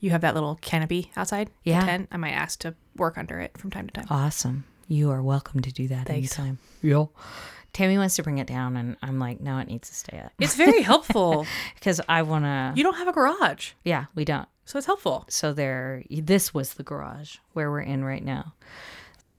You 0.00 0.10
have 0.10 0.22
that 0.22 0.34
little 0.34 0.56
canopy 0.56 1.10
outside 1.16 1.48
the 1.64 1.70
Yeah. 1.72 1.84
tent. 1.84 2.08
I 2.10 2.16
might 2.16 2.32
ask 2.32 2.58
to 2.60 2.74
work 2.96 3.16
under 3.18 3.38
it 3.40 3.56
from 3.58 3.70
time 3.70 3.86
to 3.88 3.92
time. 3.94 4.06
Awesome. 4.10 4.64
You 4.88 5.10
are 5.10 5.22
welcome 5.22 5.60
to 5.60 5.72
do 5.72 5.88
that 5.88 6.06
Thanks. 6.06 6.38
anytime. 6.38 6.58
Yeah. 6.82 7.06
Tammy 7.72 7.98
wants 7.98 8.16
to 8.16 8.22
bring 8.22 8.38
it 8.38 8.46
down 8.46 8.76
and 8.76 8.96
I'm 9.02 9.18
like, 9.18 9.40
no, 9.40 9.58
it 9.58 9.68
needs 9.68 9.88
to 9.88 9.94
stay 9.94 10.18
up. 10.18 10.32
It's 10.38 10.54
very 10.54 10.80
helpful. 10.92 11.46
Because 11.74 12.00
I 12.08 12.22
wanna 12.22 12.72
you 12.76 12.82
don't 12.82 12.96
have 12.96 13.08
a 13.08 13.12
garage, 13.12 13.72
Yeah, 13.84 14.06
we 14.14 14.24
don't. 14.24 14.48
so 14.64 14.78
it's 14.78 14.86
helpful. 14.86 15.24
So 15.28 15.52
there 15.52 16.02
this 16.10 16.54
was 16.54 16.74
the 16.74 16.82
garage 16.82 17.36
where 17.52 17.70
we're 17.70 17.80
in 17.80 18.04
right 18.04 18.24
now. 18.24 18.54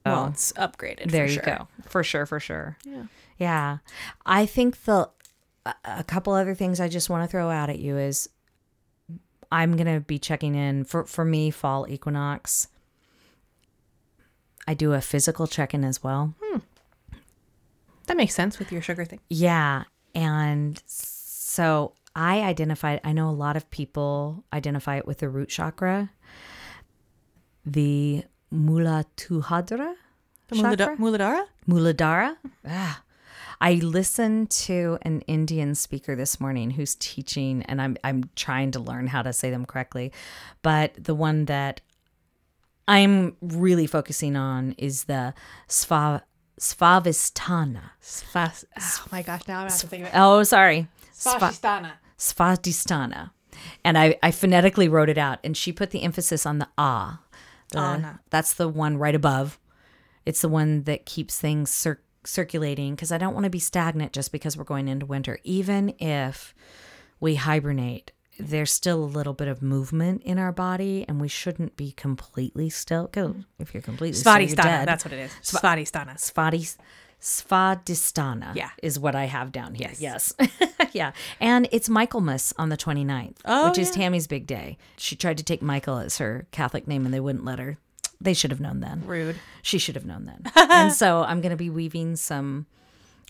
Well, 0.06 0.26
Oh. 0.26 0.28
it's 0.28 0.54
upgraded. 0.54 1.12
there 1.12 1.26
for 1.28 1.32
you 1.34 1.42
sure. 1.44 1.44
go. 1.58 1.68
For 1.88 2.04
sure, 2.04 2.26
for 2.26 2.40
sure. 2.40 2.78
Yeah. 2.86 3.04
Yeah. 3.40 3.78
I 4.26 4.46
think 4.46 4.84
the 4.84 5.10
a- 5.66 5.76
a 5.86 6.04
couple 6.04 6.34
other 6.34 6.54
things 6.56 6.80
I 6.80 6.88
just 6.90 7.10
want 7.10 7.24
to 7.24 7.28
throw 7.32 7.50
out 7.50 7.70
at 7.70 7.80
you 7.80 7.98
is 7.98 8.30
I'm 9.52 9.76
going 9.78 9.94
to 9.94 10.00
be 10.02 10.20
checking 10.20 10.56
in 10.56 10.84
for 10.86 11.06
for 11.06 11.26
me 11.26 11.50
fall 11.52 11.88
equinox. 11.90 12.68
I 14.68 14.74
do 14.74 14.94
a 14.94 15.02
physical 15.02 15.48
check-in 15.48 15.84
as 15.84 16.04
well. 16.04 16.34
That 18.08 18.18
makes 18.18 18.34
sense 18.36 18.60
with 18.60 18.72
your 18.72 18.82
sugar 18.82 19.06
thing. 19.06 19.20
Yeah. 19.30 19.84
And 20.16 20.82
so 20.86 21.94
I 22.16 22.42
identified, 22.42 23.02
I 23.04 23.12
know 23.14 23.30
a 23.30 23.32
lot 23.32 23.58
of 23.58 23.70
people 23.70 24.44
identify 24.54 24.98
it 24.98 25.06
with 25.06 25.20
the 25.20 25.30
root 25.30 25.50
chakra, 25.50 26.10
the 27.66 28.24
Muladhara 28.54 29.94
The 30.48 30.56
chakra. 30.56 30.96
Mulada- 30.96 30.98
Muladhara? 30.98 31.44
Muladhara. 31.68 32.38
Ah. 32.66 33.04
I 33.60 33.74
listened 33.74 34.52
to 34.52 35.00
an 35.02 35.22
Indian 35.22 35.74
speaker 35.76 36.16
this 36.16 36.40
morning 36.40 36.72
who's 36.72 36.94
teaching, 36.96 37.64
and 37.64 37.82
I'm 37.82 37.98
I'm 38.04 38.30
trying 38.36 38.70
to 38.72 38.80
learn 38.80 39.08
how 39.08 39.24
to 39.24 39.34
say 39.34 39.50
them 39.50 39.66
correctly, 39.66 40.12
but 40.62 40.94
the 41.04 41.16
one 41.16 41.46
that 41.46 41.82
I'm 42.88 43.36
really 43.42 43.88
focusing 43.88 44.36
on 44.36 44.74
is 44.78 45.06
the 45.06 45.34
Sva, 45.68 46.22
Svavistana. 46.60 47.92
Oh 48.24 49.06
my 49.12 49.22
gosh, 49.22 49.48
now 49.48 49.60
I'm 49.60 49.70
have 49.70 49.80
to 49.80 49.88
think 49.88 50.04
of 50.04 50.10
it. 50.10 50.14
Oh, 50.16 50.44
sorry. 50.44 50.88
Sva- 51.14 51.40
Svashistana. 51.40 51.92
Svadhisthana. 52.18 53.32
And 53.84 53.98
I, 53.98 54.18
I 54.22 54.32
phonetically 54.32 54.88
wrote 54.88 55.10
it 55.10 55.18
out, 55.18 55.40
and 55.44 55.58
she 55.58 55.72
put 55.72 55.92
the 55.92 56.04
emphasis 56.04 56.46
on 56.46 56.60
the 56.60 56.68
ah. 56.78 57.22
The. 57.72 57.80
That's 58.30 58.54
the 58.54 58.70
one 58.70 58.98
right 58.98 59.16
above. 59.16 59.60
It's 60.26 60.42
the 60.42 60.50
one 60.50 60.84
that 60.84 61.06
keeps 61.06 61.40
things 61.40 61.70
cir- 61.70 62.02
circulating 62.24 62.96
because 62.96 63.12
I 63.12 63.18
don't 63.18 63.34
want 63.34 63.44
to 63.46 63.50
be 63.50 63.60
stagnant 63.60 64.14
just 64.14 64.32
because 64.32 64.58
we're 64.58 64.64
going 64.64 64.88
into 64.88 65.06
winter. 65.06 65.40
Even 65.44 65.94
if 66.00 66.54
we 67.20 67.36
hibernate, 67.36 68.12
there's 68.40 68.72
still 68.72 69.04
a 69.04 69.06
little 69.06 69.34
bit 69.34 69.48
of 69.48 69.62
movement 69.62 70.22
in 70.24 70.38
our 70.40 70.52
body, 70.52 71.06
and 71.08 71.20
we 71.20 71.28
shouldn't 71.28 71.76
be 71.78 71.92
completely 71.92 72.70
still. 72.70 73.08
'cause 73.08 73.28
mm-hmm. 73.30 73.42
If 73.60 73.74
you're 73.74 73.82
completely 73.84 74.18
still, 74.20 74.38
you're 74.40 74.56
dead. 74.56 74.88
That's 74.88 75.04
what 75.06 75.14
it 75.14 75.20
is. 75.20 75.32
Svadhisthana. 75.44 76.16
Svadis, 76.18 76.78
Svadhisthana 77.20 78.56
Yeah. 78.56 78.70
is 78.82 79.00
what 79.00 79.16
I 79.16 79.26
have 79.26 79.52
down 79.52 79.74
here. 79.76 79.92
Yes. 79.98 80.34
yeah. 80.92 81.12
And 81.40 81.68
it's 81.72 81.90
Michaelmas 81.90 82.54
on 82.58 82.70
the 82.70 82.78
29th, 82.78 83.38
Oh, 83.46 83.70
which 83.70 83.78
is 83.78 83.90
yeah. 83.90 84.04
Tammy's 84.04 84.28
big 84.28 84.46
day. 84.48 84.78
She 84.98 85.16
tried 85.16 85.38
to 85.40 85.44
take 85.44 85.62
Michael 85.62 85.98
as 85.98 86.18
her 86.20 86.48
Catholic 86.52 86.88
name 86.88 87.06
and 87.06 87.14
they 87.14 87.20
wouldn't 87.20 87.46
let 87.46 87.60
her. 87.60 87.78
They 88.20 88.34
should 88.34 88.52
have 88.52 88.60
known 88.60 88.80
then. 88.80 89.04
Rude. 89.06 89.36
She 89.62 89.78
should 89.78 89.96
have 89.96 90.06
known 90.06 90.26
then. 90.26 90.52
and 90.70 90.92
so 90.94 91.24
I'm 91.24 91.42
going 91.42 91.52
to 91.52 91.58
be 91.58 91.70
weaving 91.70 92.16
some 92.16 92.66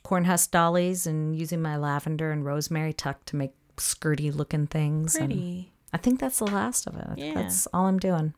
corn 0.04 0.24
husk 0.26 0.52
dollies 0.52 1.06
and 1.06 1.38
using 1.38 1.62
my 1.62 1.76
lavender 1.76 2.32
and 2.32 2.46
rosemary 2.46 2.94
tuck 2.94 3.26
to 3.26 3.36
make 3.36 3.52
skirty 3.80 4.32
looking 4.32 4.68
things. 4.68 5.16
And 5.16 5.28
Pretty. 5.30 5.72
I 5.94 5.98
think 5.98 6.20
that's 6.20 6.40
the 6.40 6.46
last 6.46 6.88
of 6.88 6.96
it. 6.96 7.08
Yeah. 7.18 7.34
That's 7.36 7.68
all 7.74 7.86
I'm 7.86 8.00
doing. 8.00 8.34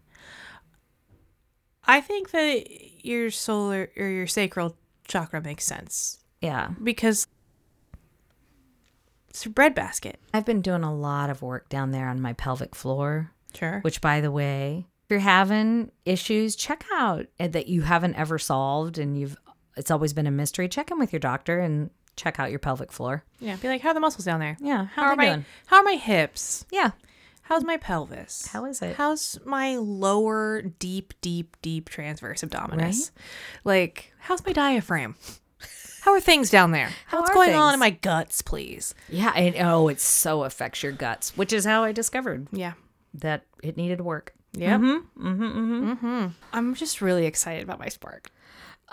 I 1.86 2.02
think 2.02 2.32
that 2.32 2.66
your 3.06 3.32
solar 3.32 3.90
or 3.98 4.08
your 4.08 4.28
sacral 4.28 4.76
chakra 5.08 5.42
makes 5.42 5.66
sense 5.66 6.20
Yeah. 6.42 6.70
because 6.84 7.26
it's 9.30 9.46
a 9.46 9.50
breadbasket. 9.50 10.20
I've 10.34 10.46
been 10.46 10.62
doing 10.62 10.84
a 10.84 10.94
lot 10.94 11.30
of 11.30 11.42
work 11.42 11.70
down 11.70 11.92
there 11.92 12.08
on 12.08 12.22
my 12.22 12.34
pelvic 12.34 12.76
floor. 12.76 13.32
Sure. 13.56 13.80
which 13.82 14.00
by 14.00 14.22
the 14.22 14.32
way 14.32 14.86
if 15.06 15.10
you're 15.10 15.20
having 15.22 15.90
issues 16.06 16.56
check 16.56 16.86
out 16.94 17.26
uh, 17.40 17.48
that 17.48 17.66
you 17.68 17.82
haven't 17.82 18.14
ever 18.14 18.38
solved 18.38 19.00
and 19.00 19.20
you've 19.20 19.36
it's 19.76 19.90
always 19.90 20.14
been 20.14 20.28
a 20.28 20.32
mystery 20.32 20.70
check 20.70 20.92
in 20.92 21.00
with 21.00 21.12
your 21.12 21.20
doctor 21.20 21.58
and 21.60 21.90
check 22.20 22.40
out 22.40 22.50
your 22.50 22.60
pelvic 22.60 22.92
floor 22.92 23.24
Yeah. 23.40 23.56
Be 23.56 23.68
like, 23.70 23.82
how 23.82 23.90
are 23.90 23.94
the 23.94 24.00
muscles 24.00 24.26
down 24.26 24.40
there? 24.40 24.58
yeah 24.60 24.86
how, 24.94 25.04
How 25.04 25.08
are 25.10 25.16
my 25.16 25.26
doing 25.26 25.46
How 25.68 25.78
are 25.78 25.84
my 25.84 25.96
hips? 25.96 26.66
yeah 26.72 26.92
How's 27.44 27.64
my 27.64 27.78
pelvis? 27.78 28.46
How 28.46 28.66
is 28.66 28.80
it? 28.84 28.96
How's 28.96 29.40
my 29.44 29.76
lower, 29.78 30.62
deep, 30.62 31.16
deep, 31.20 31.58
deep 31.64 31.90
transverse 31.90 32.42
abdominis? 32.44 33.10
Like, 33.64 34.14
how's 34.20 34.46
my 34.46 34.54
diaphragm? 34.54 35.16
How 36.02 36.12
are 36.12 36.20
things 36.22 36.52
down 36.52 36.70
there? 36.70 36.92
How 37.08 37.22
What's 37.22 37.34
going 37.34 37.56
on 37.56 37.74
in 37.74 37.80
my 37.80 37.90
guts, 37.90 38.44
please? 38.44 38.94
Yeah, 39.10 39.32
and 39.36 39.56
oh, 39.68 39.88
it 39.88 40.00
so 40.00 40.44
affects 40.44 40.84
your 40.84 40.92
guts, 40.92 41.36
which 41.36 41.52
is 41.52 41.66
how 41.66 41.84
I 41.84 41.92
discovered 41.92 42.48
Yeah. 42.52 42.74
that 43.16 43.46
it 43.64 43.78
needed 43.78 44.00
work. 44.02 44.34
Yep. 44.54 44.80
Mm-hmm. 44.80 45.28
Mm-hmm. 45.28 45.92
Mm-hmm. 45.92 46.28
I'm 46.54 46.76
just 46.76 47.02
really 47.02 47.26
excited 47.26 47.64
about 47.64 47.80
my 47.80 47.90
spark. 47.90 48.30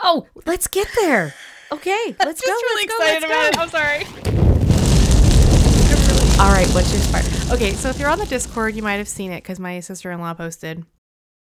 Oh, 0.02 0.28
let's 0.46 0.66
get 0.66 0.88
there. 0.98 1.34
Okay, 1.72 2.14
let's 2.24 2.40
go. 2.40 2.52
let's 2.74 2.86
go, 2.86 2.94
let's 3.00 3.24
go. 3.24 3.50
I'm 3.62 3.68
sorry. 3.68 4.04
All 6.38 6.52
right, 6.52 6.68
what's 6.74 6.92
your 6.92 7.00
spark? 7.00 7.24
Okay, 7.50 7.72
so 7.72 7.88
if 7.88 7.98
you're 7.98 8.10
on 8.10 8.18
the 8.18 8.26
Discord, 8.26 8.76
you 8.76 8.82
might 8.82 8.96
have 8.96 9.08
seen 9.08 9.32
it 9.32 9.42
because 9.42 9.58
my 9.58 9.80
sister 9.80 10.12
in 10.12 10.20
law 10.20 10.34
posted 10.34 10.84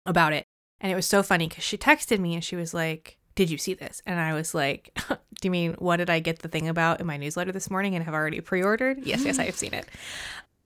about 0.05 0.33
it. 0.33 0.44
And 0.81 0.90
it 0.90 0.96
was 0.96 1.07
so 1.07 1.22
funny 1.22 1.48
because 1.48 1.62
she 1.64 1.79
texted 1.79 2.18
me 2.18 2.35
and 2.35 2.42
she 2.42 2.57
was 2.57 2.75
like, 2.75 3.16
Did 3.37 3.48
you 3.48 3.59
see 3.59 3.75
this? 3.75 4.03
And 4.05 4.18
I 4.18 4.33
was 4.35 4.55
like, 4.55 4.98
Do 5.09 5.48
you 5.48 5.51
mean 5.51 5.75
what 5.79 5.96
did 5.96 6.11
I 6.11 6.20
get 6.20 6.40
the 6.40 6.48
thing 6.48 6.68
about 6.68 7.01
in 7.01 7.07
my 7.07 7.16
newsletter 7.16 7.53
this 7.53 7.70
morning 7.70 7.94
and 7.94 8.05
have 8.05 8.14
already 8.14 8.40
pre 8.40 8.62
ordered? 8.62 8.98
Yes, 9.05 9.25
yes, 9.25 9.38
I 9.38 9.44
have 9.44 9.57
seen 9.57 9.72
it. 9.72 9.87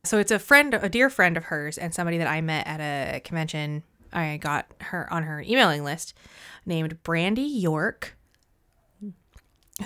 So 0.04 0.18
it's 0.18 0.30
a 0.30 0.38
friend, 0.38 0.74
a 0.74 0.88
dear 0.88 1.11
friend 1.11 1.37
of 1.37 1.44
hers, 1.44 1.78
and 1.78 1.94
somebody 1.94 2.18
that 2.18 2.28
I 2.28 2.40
met 2.40 2.66
at 2.66 2.80
a 2.80 3.20
convention. 3.20 3.82
I 4.12 4.38
got 4.38 4.66
her 4.80 5.12
on 5.12 5.24
her 5.24 5.42
emailing 5.42 5.85
list 5.85 6.14
named 6.64 7.02
Brandi 7.02 7.46
York, 7.61 8.15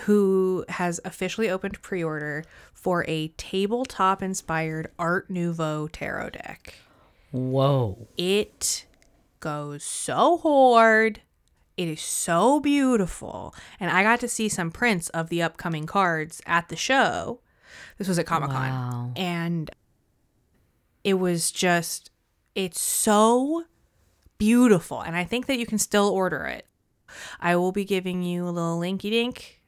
who 0.02 0.64
has 0.68 1.00
officially 1.04 1.50
opened 1.50 1.82
pre 1.82 2.02
order 2.02 2.44
for 2.72 3.04
a 3.08 3.28
tabletop 3.36 4.22
inspired 4.22 4.90
Art 4.98 5.28
Nouveau 5.30 5.88
tarot 5.88 6.30
deck. 6.30 6.74
Whoa. 7.32 8.08
It 8.16 8.86
goes 9.40 9.84
so 9.84 10.38
hard. 10.38 11.20
It 11.76 11.88
is 11.88 12.00
so 12.00 12.60
beautiful. 12.60 13.54
And 13.78 13.90
I 13.90 14.02
got 14.02 14.20
to 14.20 14.28
see 14.28 14.48
some 14.48 14.70
prints 14.70 15.08
of 15.10 15.28
the 15.28 15.42
upcoming 15.42 15.86
cards 15.86 16.42
at 16.46 16.68
the 16.68 16.76
show. 16.76 17.40
This 17.98 18.08
was 18.08 18.18
at 18.18 18.26
Comic 18.26 18.50
Con. 18.50 18.70
Wow. 18.70 19.12
And 19.16 19.70
it 21.04 21.14
was 21.14 21.50
just, 21.50 22.10
it's 22.54 22.80
so 22.80 23.64
beautiful. 24.38 25.00
And 25.00 25.16
I 25.16 25.24
think 25.24 25.46
that 25.46 25.58
you 25.58 25.66
can 25.66 25.78
still 25.78 26.08
order 26.08 26.44
it. 26.44 26.66
I 27.40 27.56
will 27.56 27.72
be 27.72 27.84
giving 27.84 28.22
you 28.22 28.46
a 28.46 28.50
little 28.50 28.78
linky 28.78 29.10
dink 29.10 29.59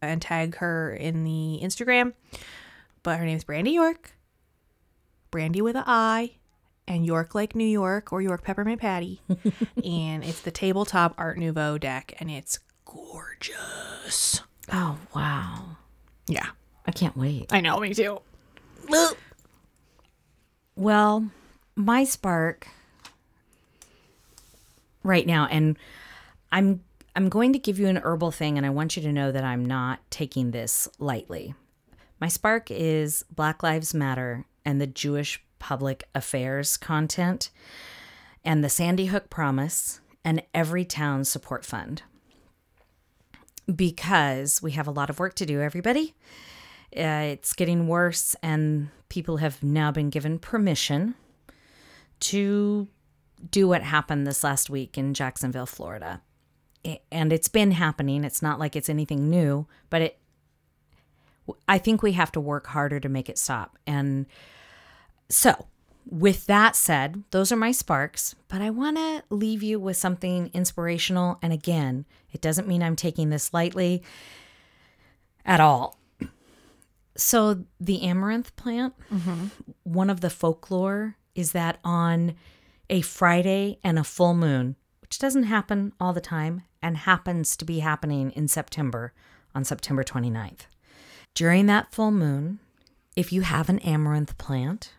and 0.00 0.22
tag 0.22 0.56
her 0.56 0.92
in 0.92 1.24
the 1.24 1.60
Instagram. 1.62 2.14
But 3.02 3.18
her 3.18 3.24
name's 3.24 3.44
Brandi 3.44 3.72
York. 3.72 4.12
Brandi 5.30 5.60
with 5.60 5.76
a 5.76 5.84
I 5.86 6.36
and 6.86 7.04
York 7.04 7.34
like 7.34 7.54
New 7.54 7.66
York 7.66 8.12
or 8.12 8.22
York 8.22 8.42
Peppermint 8.42 8.80
Patty. 8.80 9.20
and 9.84 10.24
it's 10.24 10.40
the 10.40 10.50
tabletop 10.50 11.14
Art 11.18 11.38
Nouveau 11.38 11.78
deck 11.78 12.14
and 12.18 12.30
it's 12.30 12.58
gorgeous. 12.84 14.40
Oh, 14.72 14.98
wow. 15.14 15.76
Yeah. 16.26 16.46
I 16.86 16.92
can't 16.92 17.16
wait. 17.16 17.52
I 17.52 17.60
know, 17.60 17.78
me 17.78 17.92
too. 17.92 18.20
Well, 20.76 21.30
my 21.76 22.04
spark 22.04 22.68
right 25.02 25.26
now 25.26 25.46
and 25.46 25.76
I'm 26.50 26.82
I'm 27.14 27.28
going 27.28 27.52
to 27.52 27.58
give 27.58 27.78
you 27.78 27.88
an 27.88 27.96
herbal 27.96 28.30
thing 28.30 28.56
and 28.56 28.66
I 28.66 28.70
want 28.70 28.96
you 28.96 29.02
to 29.02 29.12
know 29.12 29.32
that 29.32 29.44
I'm 29.44 29.64
not 29.64 30.00
taking 30.10 30.50
this 30.50 30.88
lightly. 30.98 31.54
My 32.20 32.28
spark 32.28 32.70
is 32.70 33.24
Black 33.30 33.62
Lives 33.62 33.94
Matter 33.94 34.44
and 34.64 34.80
the 34.80 34.86
Jewish 34.86 35.42
public 35.58 36.04
affairs 36.14 36.76
content 36.76 37.50
and 38.44 38.62
the 38.62 38.68
Sandy 38.68 39.06
Hook 39.06 39.30
Promise 39.30 40.00
and 40.24 40.42
Everytown 40.54 41.24
Support 41.24 41.64
Fund. 41.64 42.02
Because 43.72 44.62
we 44.62 44.72
have 44.72 44.86
a 44.86 44.92
lot 44.92 45.10
of 45.10 45.18
work 45.18 45.34
to 45.34 45.46
do, 45.46 45.60
everybody. 45.60 46.14
Uh, 46.96 47.32
it's 47.32 47.52
getting 47.52 47.86
worse, 47.86 48.34
and 48.42 48.88
people 49.10 49.36
have 49.38 49.62
now 49.62 49.92
been 49.92 50.08
given 50.08 50.38
permission 50.38 51.14
to 52.20 52.88
do 53.50 53.68
what 53.68 53.82
happened 53.82 54.26
this 54.26 54.42
last 54.42 54.70
week 54.70 54.96
in 54.96 55.12
Jacksonville, 55.12 55.66
Florida. 55.66 56.22
And 57.10 57.32
it's 57.32 57.48
been 57.48 57.72
happening. 57.72 58.24
It's 58.24 58.42
not 58.42 58.58
like 58.58 58.76
it's 58.76 58.88
anything 58.88 59.28
new, 59.28 59.66
but 59.90 60.02
it 60.02 60.18
I 61.66 61.78
think 61.78 62.02
we 62.02 62.12
have 62.12 62.32
to 62.32 62.40
work 62.40 62.68
harder 62.68 63.00
to 63.00 63.08
make 63.08 63.28
it 63.28 63.38
stop. 63.38 63.78
And 63.86 64.26
so, 65.28 65.66
with 66.06 66.46
that 66.46 66.74
said, 66.74 67.22
those 67.30 67.52
are 67.52 67.56
my 67.56 67.70
sparks, 67.70 68.34
but 68.48 68.62
I 68.62 68.70
want 68.70 68.96
to 68.96 69.22
leave 69.28 69.62
you 69.62 69.78
with 69.78 69.96
something 69.96 70.50
inspirational. 70.54 71.38
And 71.42 71.52
again, 71.52 72.06
it 72.32 72.40
doesn't 72.40 72.68
mean 72.68 72.82
I'm 72.82 72.96
taking 72.96 73.28
this 73.28 73.52
lightly 73.52 74.02
at 75.44 75.60
all. 75.60 75.98
So, 77.16 77.64
the 77.80 78.02
amaranth 78.02 78.54
plant, 78.56 78.94
mm-hmm. 79.12 79.46
one 79.82 80.08
of 80.08 80.20
the 80.20 80.30
folklore 80.30 81.16
is 81.34 81.52
that 81.52 81.78
on 81.84 82.34
a 82.88 83.00
Friday 83.00 83.78
and 83.84 83.98
a 83.98 84.04
full 84.04 84.34
moon, 84.34 84.76
which 85.00 85.18
doesn't 85.18 85.44
happen 85.44 85.92
all 86.00 86.12
the 86.12 86.20
time 86.20 86.62
and 86.82 86.98
happens 86.98 87.56
to 87.56 87.64
be 87.64 87.80
happening 87.80 88.30
in 88.32 88.48
September 88.48 89.12
on 89.54 89.64
September 89.64 90.04
29th. 90.04 90.66
During 91.34 91.66
that 91.66 91.92
full 91.92 92.10
moon, 92.10 92.58
if 93.16 93.32
you 93.32 93.42
have 93.42 93.68
an 93.68 93.78
amaranth 93.80 94.38
plant, 94.38 94.92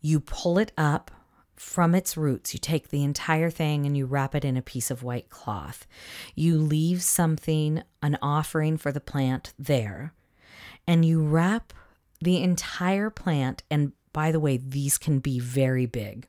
you 0.00 0.20
pull 0.20 0.58
it 0.58 0.72
up 0.76 1.10
from 1.56 1.94
its 1.94 2.16
roots. 2.16 2.54
You 2.54 2.60
take 2.60 2.88
the 2.88 3.02
entire 3.02 3.50
thing 3.50 3.84
and 3.84 3.96
you 3.96 4.06
wrap 4.06 4.34
it 4.34 4.44
in 4.44 4.56
a 4.56 4.62
piece 4.62 4.90
of 4.90 5.02
white 5.02 5.28
cloth. 5.28 5.86
You 6.34 6.56
leave 6.58 7.02
something, 7.02 7.82
an 8.02 8.18
offering 8.22 8.76
for 8.76 8.92
the 8.92 9.00
plant 9.00 9.52
there, 9.58 10.12
and 10.86 11.04
you 11.04 11.20
wrap 11.20 11.72
the 12.20 12.42
entire 12.42 13.10
plant. 13.10 13.62
And 13.70 13.92
by 14.12 14.32
the 14.32 14.40
way, 14.40 14.56
these 14.56 14.98
can 14.98 15.18
be 15.18 15.38
very 15.38 15.86
big. 15.86 16.28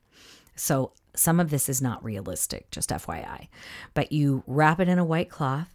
So 0.56 0.94
some 1.20 1.40
of 1.40 1.50
this 1.50 1.70
is 1.70 1.82
not 1.82 2.04
realistic, 2.04 2.72
just 2.72 2.90
FYI. 2.90 3.48
But 3.94 4.12
you 4.12 4.44
wrap 4.48 4.80
it 4.80 4.88
in 4.88 5.00
a 5.00 5.06
white 5.06 5.30
cloth 5.30 5.70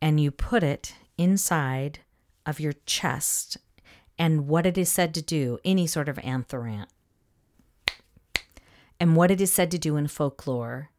and 0.00 0.20
you 0.20 0.30
put 0.30 0.62
it 0.62 0.94
inside 1.16 2.00
of 2.46 2.58
your 2.58 2.72
chest 2.86 3.56
and 4.18 4.48
what 4.48 4.66
it 4.66 4.76
is 4.76 4.90
said 4.90 5.14
to 5.14 5.22
do, 5.22 5.58
any 5.64 5.86
sort 5.86 6.08
of 6.08 6.16
anthrant. 6.16 6.86
And 8.98 9.16
what 9.16 9.30
it 9.30 9.40
is 9.40 9.52
said 9.52 9.70
to 9.72 9.78
do 9.78 9.96
in 9.96 10.06
folklore 10.06 10.90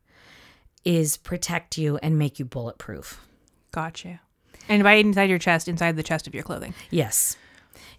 is 0.84 1.18
protect 1.18 1.78
you 1.78 1.98
and 1.98 2.20
make 2.20 2.40
you 2.40 2.46
bulletproof. 2.46 3.22
Gotcha. 3.72 4.20
And 4.68 4.84
by 4.84 4.94
inside 4.94 5.30
your 5.30 5.40
chest, 5.40 5.68
inside 5.68 5.96
the 5.96 6.04
chest 6.04 6.28
of 6.28 6.34
your 6.34 6.44
clothing. 6.44 6.74
Yes. 6.90 7.38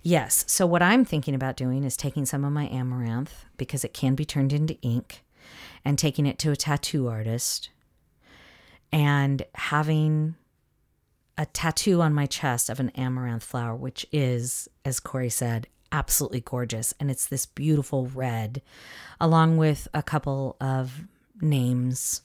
Yes. 0.03 0.45
So, 0.47 0.67
what 0.67 0.83
I'm 0.83 1.05
thinking 1.05 1.35
about 1.35 1.57
doing 1.57 1.85
is 1.85 1.97
taking 1.97 2.27
some 2.27 2.45
of 2.45 2.53
my 2.53 2.69
amaranth 2.69 3.47
because 3.57 3.85
it 3.85 3.95
can 3.95 4.15
be 4.15 4.25
turned 4.25 4.53
into 4.53 4.81
ink 4.83 5.24
and 5.85 5.99
taking 5.99 6.27
it 6.27 6.39
to 6.41 6.51
a 6.51 6.57
tattoo 6.57 7.09
artist 7.09 7.71
and 8.93 9.45
having 9.55 10.37
a 11.37 11.47
tattoo 11.47 12.01
on 12.01 12.15
my 12.15 12.27
chest 12.27 12.71
of 12.71 12.79
an 12.79 12.91
amaranth 12.91 13.43
flower, 13.43 13.75
which 13.75 14.07
is, 14.13 14.69
as 14.85 15.01
Corey 15.01 15.31
said, 15.31 15.67
absolutely 15.91 16.41
gorgeous. 16.41 16.95
And 17.01 17.11
it's 17.11 17.27
this 17.27 17.47
beautiful 17.47 18.07
red, 18.07 18.63
along 19.21 19.57
with 19.57 19.89
a 19.93 20.03
couple 20.03 20.57
of 20.61 21.07
names 21.41 22.23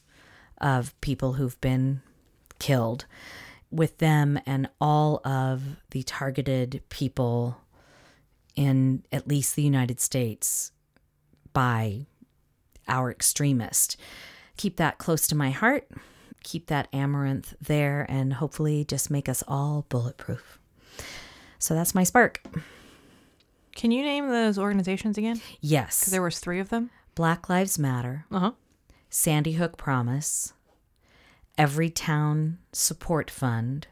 of 0.60 1.00
people 1.02 1.34
who've 1.34 1.60
been 1.62 2.02
killed 2.60 3.06
with 3.72 3.98
them 4.00 4.40
and 4.46 4.70
all 4.82 5.22
of 5.26 5.62
the 5.92 6.04
targeted 6.04 6.82
people 6.90 7.58
in 8.56 9.04
at 9.12 9.28
least 9.28 9.56
the 9.56 9.64
United 9.64 10.00
States 10.00 10.72
by 11.54 12.06
our 12.90 13.10
extremist. 13.12 13.96
Keep 14.58 14.76
that 14.78 14.98
close 14.98 15.28
to 15.28 15.36
my 15.36 15.52
heart. 15.52 15.90
Keep 16.44 16.68
that 16.68 16.88
amaranth 16.94 17.54
there 17.62 18.06
and 18.10 18.34
hopefully 18.34 18.84
just 18.84 19.10
make 19.12 19.30
us 19.30 19.44
all 19.48 19.86
bulletproof. 19.90 20.60
So 21.60 21.74
that's 21.74 21.94
my 21.96 22.04
spark. 22.04 22.42
Can 23.76 23.92
you 23.92 24.02
name 24.04 24.28
those 24.30 24.58
organizations 24.58 25.18
again? 25.18 25.42
Yes. 25.62 26.06
There 26.06 26.22
was 26.22 26.40
three 26.40 26.60
of 26.60 26.70
them. 26.70 26.90
Black 27.16 27.50
Lives 27.50 27.78
Matter, 27.80 28.26
Uh 28.32 28.40
huh. 28.40 28.52
Sandy 29.10 29.54
Hook 29.54 29.78
Promise, 29.78 30.54
Everytown 31.58 32.58
Support 32.72 33.30
Fund, 33.30 33.88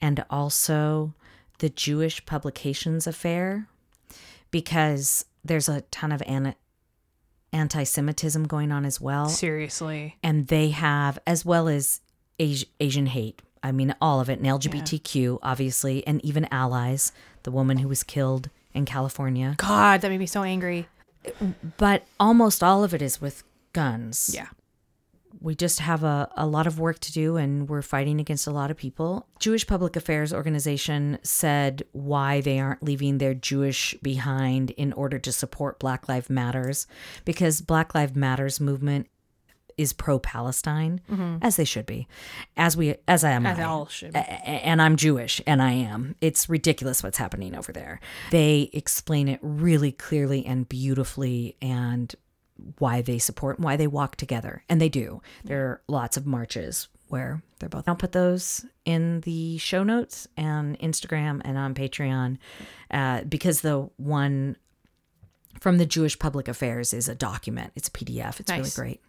and 0.00 0.24
also 0.30 1.14
the 1.58 1.68
Jewish 1.68 2.24
Publications 2.24 3.06
Affair, 3.06 3.66
because 4.50 5.26
there's 5.44 5.68
a 5.68 5.82
ton 5.82 6.12
of 6.12 6.22
an- 6.26 6.54
anti 7.52 7.84
Semitism 7.84 8.44
going 8.46 8.72
on 8.72 8.84
as 8.84 9.00
well. 9.00 9.28
Seriously. 9.28 10.16
And 10.22 10.46
they 10.48 10.70
have, 10.70 11.18
as 11.26 11.44
well 11.44 11.68
as 11.68 12.00
Asi- 12.40 12.68
Asian 12.80 13.06
hate. 13.06 13.42
I 13.62 13.72
mean, 13.72 13.94
all 14.00 14.20
of 14.20 14.30
it, 14.30 14.38
and 14.38 14.46
LGBTQ, 14.46 15.38
obviously, 15.42 16.06
and 16.06 16.24
even 16.24 16.46
allies. 16.50 17.12
The 17.42 17.50
woman 17.50 17.78
who 17.78 17.88
was 17.88 18.02
killed 18.02 18.48
in 18.72 18.84
California. 18.84 19.54
God, 19.58 20.00
that 20.00 20.08
made 20.08 20.18
me 20.18 20.26
so 20.26 20.42
angry. 20.42 20.88
But 21.76 22.06
almost 22.18 22.62
all 22.62 22.84
of 22.84 22.94
it 22.94 23.02
is 23.02 23.20
with 23.20 23.42
guns. 23.72 24.30
Yeah. 24.34 24.48
We 25.40 25.54
just 25.54 25.80
have 25.80 26.04
a, 26.04 26.30
a 26.36 26.46
lot 26.46 26.66
of 26.66 26.78
work 26.78 26.98
to 27.00 27.12
do 27.12 27.36
and 27.36 27.68
we're 27.68 27.82
fighting 27.82 28.20
against 28.20 28.46
a 28.46 28.50
lot 28.50 28.70
of 28.70 28.76
people. 28.76 29.26
Jewish 29.38 29.66
Public 29.66 29.96
Affairs 29.96 30.32
Organization 30.32 31.18
said 31.22 31.82
why 31.92 32.40
they 32.40 32.58
aren't 32.58 32.82
leaving 32.82 33.18
their 33.18 33.34
Jewish 33.34 33.94
behind 34.02 34.70
in 34.70 34.92
order 34.92 35.18
to 35.18 35.32
support 35.32 35.78
Black 35.78 36.08
Lives 36.08 36.30
Matters 36.30 36.86
because 37.24 37.60
Black 37.60 37.94
Lives 37.94 38.14
Matters 38.14 38.60
movement 38.60 39.06
is 39.80 39.94
pro 39.94 40.18
Palestine 40.18 41.00
mm-hmm. 41.10 41.38
as 41.40 41.56
they 41.56 41.64
should 41.64 41.86
be. 41.86 42.06
As 42.54 42.76
we 42.76 42.96
as 43.08 43.24
I 43.24 43.30
am 43.30 43.46
As 43.46 43.58
I. 43.58 43.62
all 43.62 43.86
should 43.86 44.12
be. 44.12 44.18
And 44.18 44.82
I'm 44.82 44.96
Jewish, 44.96 45.40
and 45.46 45.62
I 45.62 45.72
am. 45.72 46.16
It's 46.20 46.50
ridiculous 46.50 47.02
what's 47.02 47.16
happening 47.16 47.56
over 47.56 47.72
there. 47.72 47.98
They 48.30 48.68
explain 48.74 49.26
it 49.26 49.40
really 49.42 49.92
clearly 49.92 50.44
and 50.44 50.68
beautifully, 50.68 51.56
and 51.62 52.14
why 52.78 53.02
they 53.02 53.18
support 53.18 53.58
and 53.58 53.64
why 53.64 53.76
they 53.76 53.86
walk 53.86 54.16
together. 54.16 54.64
And 54.68 54.80
they 54.80 54.88
do. 54.88 55.22
There 55.44 55.66
are 55.66 55.82
lots 55.88 56.16
of 56.16 56.26
marches 56.26 56.88
where 57.08 57.42
they're 57.58 57.68
both. 57.68 57.88
I'll 57.88 57.96
put 57.96 58.12
those 58.12 58.64
in 58.84 59.20
the 59.22 59.58
show 59.58 59.82
notes 59.82 60.28
and 60.36 60.78
Instagram 60.78 61.40
and 61.44 61.58
on 61.58 61.74
Patreon 61.74 62.38
uh, 62.90 63.24
because 63.24 63.60
the 63.60 63.90
one 63.96 64.56
from 65.60 65.78
the 65.78 65.86
Jewish 65.86 66.18
Public 66.18 66.48
Affairs 66.48 66.94
is 66.94 67.08
a 67.08 67.14
document. 67.14 67.72
It's 67.74 67.88
a 67.88 67.90
PDF. 67.90 68.40
It's 68.40 68.50
really 68.50 68.70
great. 68.70 69.00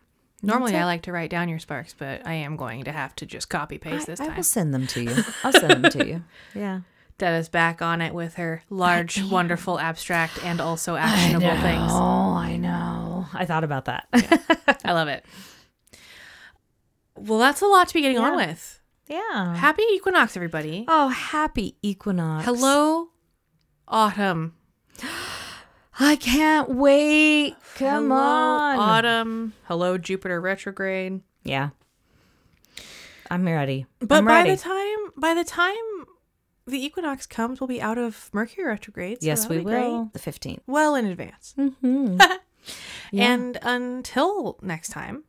Normally, 0.43 0.75
I 0.75 0.85
like 0.85 1.03
to 1.03 1.11
write 1.11 1.29
down 1.29 1.49
your 1.49 1.59
sparks, 1.59 1.93
but 1.95 2.25
I 2.25 2.33
am 2.33 2.55
going 2.55 2.85
to 2.85 2.91
have 2.91 3.15
to 3.17 3.27
just 3.27 3.49
copy 3.49 3.77
paste 3.77 4.07
this 4.07 4.19
time. 4.19 4.31
I 4.31 4.35
will 4.35 4.43
send 4.43 4.73
them 4.73 4.87
to 4.87 5.03
you. 5.03 5.15
I'll 5.43 5.53
send 5.53 5.83
them 5.83 5.91
to 5.91 6.07
you. 6.07 6.23
Yeah. 6.55 6.81
Detta's 7.19 7.49
back 7.49 7.83
on 7.83 8.01
it 8.01 8.15
with 8.15 8.33
her 8.35 8.63
large, 8.71 9.21
wonderful, 9.31 9.79
abstract, 9.79 10.43
and 10.43 10.59
also 10.59 10.95
actionable 10.95 11.55
things. 11.61 11.91
Oh, 11.91 12.33
I 12.33 12.57
know. 12.57 12.90
I 13.33 13.45
thought 13.45 13.63
about 13.63 13.85
that. 13.85 14.07
I 14.85 14.93
love 14.93 15.07
it. 15.07 15.25
Well, 17.15 17.39
that's 17.39 17.61
a 17.61 17.67
lot 17.67 17.87
to 17.89 17.93
be 17.93 18.01
getting 18.01 18.17
on 18.17 18.35
with. 18.35 18.79
yeah. 19.07 19.55
Happy 19.55 19.83
equinox, 19.91 20.35
everybody. 20.35 20.85
Oh, 20.87 21.09
happy 21.09 21.75
equinox. 21.81 22.45
Hello, 22.45 23.09
autumn. 23.87 24.53
I 25.99 26.15
can't 26.15 26.69
wait. 26.69 27.55
Come 27.75 28.09
Hello, 28.09 28.15
on. 28.19 28.79
autumn. 28.79 29.53
Hello, 29.65 29.97
Jupiter 29.97 30.41
retrograde. 30.41 31.21
Yeah. 31.43 31.69
I'm 33.29 33.45
ready. 33.45 33.85
But 33.99 34.15
I'm 34.19 34.25
by 34.25 34.41
ready. 34.41 34.51
the 34.51 34.57
time 34.57 34.97
by 35.15 35.33
the 35.33 35.43
time 35.43 35.75
the 36.65 36.83
equinox 36.83 37.25
comes, 37.27 37.59
we'll 37.61 37.67
be 37.67 37.81
out 37.81 37.97
of 37.97 38.29
Mercury 38.33 38.65
retrograde. 38.65 39.21
so 39.21 39.27
yes, 39.27 39.47
we 39.47 39.61
great. 39.63 39.83
will. 39.83 40.09
The 40.13 40.19
15th. 40.19 40.59
Well 40.67 40.95
in 40.95 41.05
advance. 41.05 41.53
Mm-hmm. 41.57 42.19
And 43.13 43.57
until 43.61 44.57
next 44.61 44.89
time, 44.89 45.23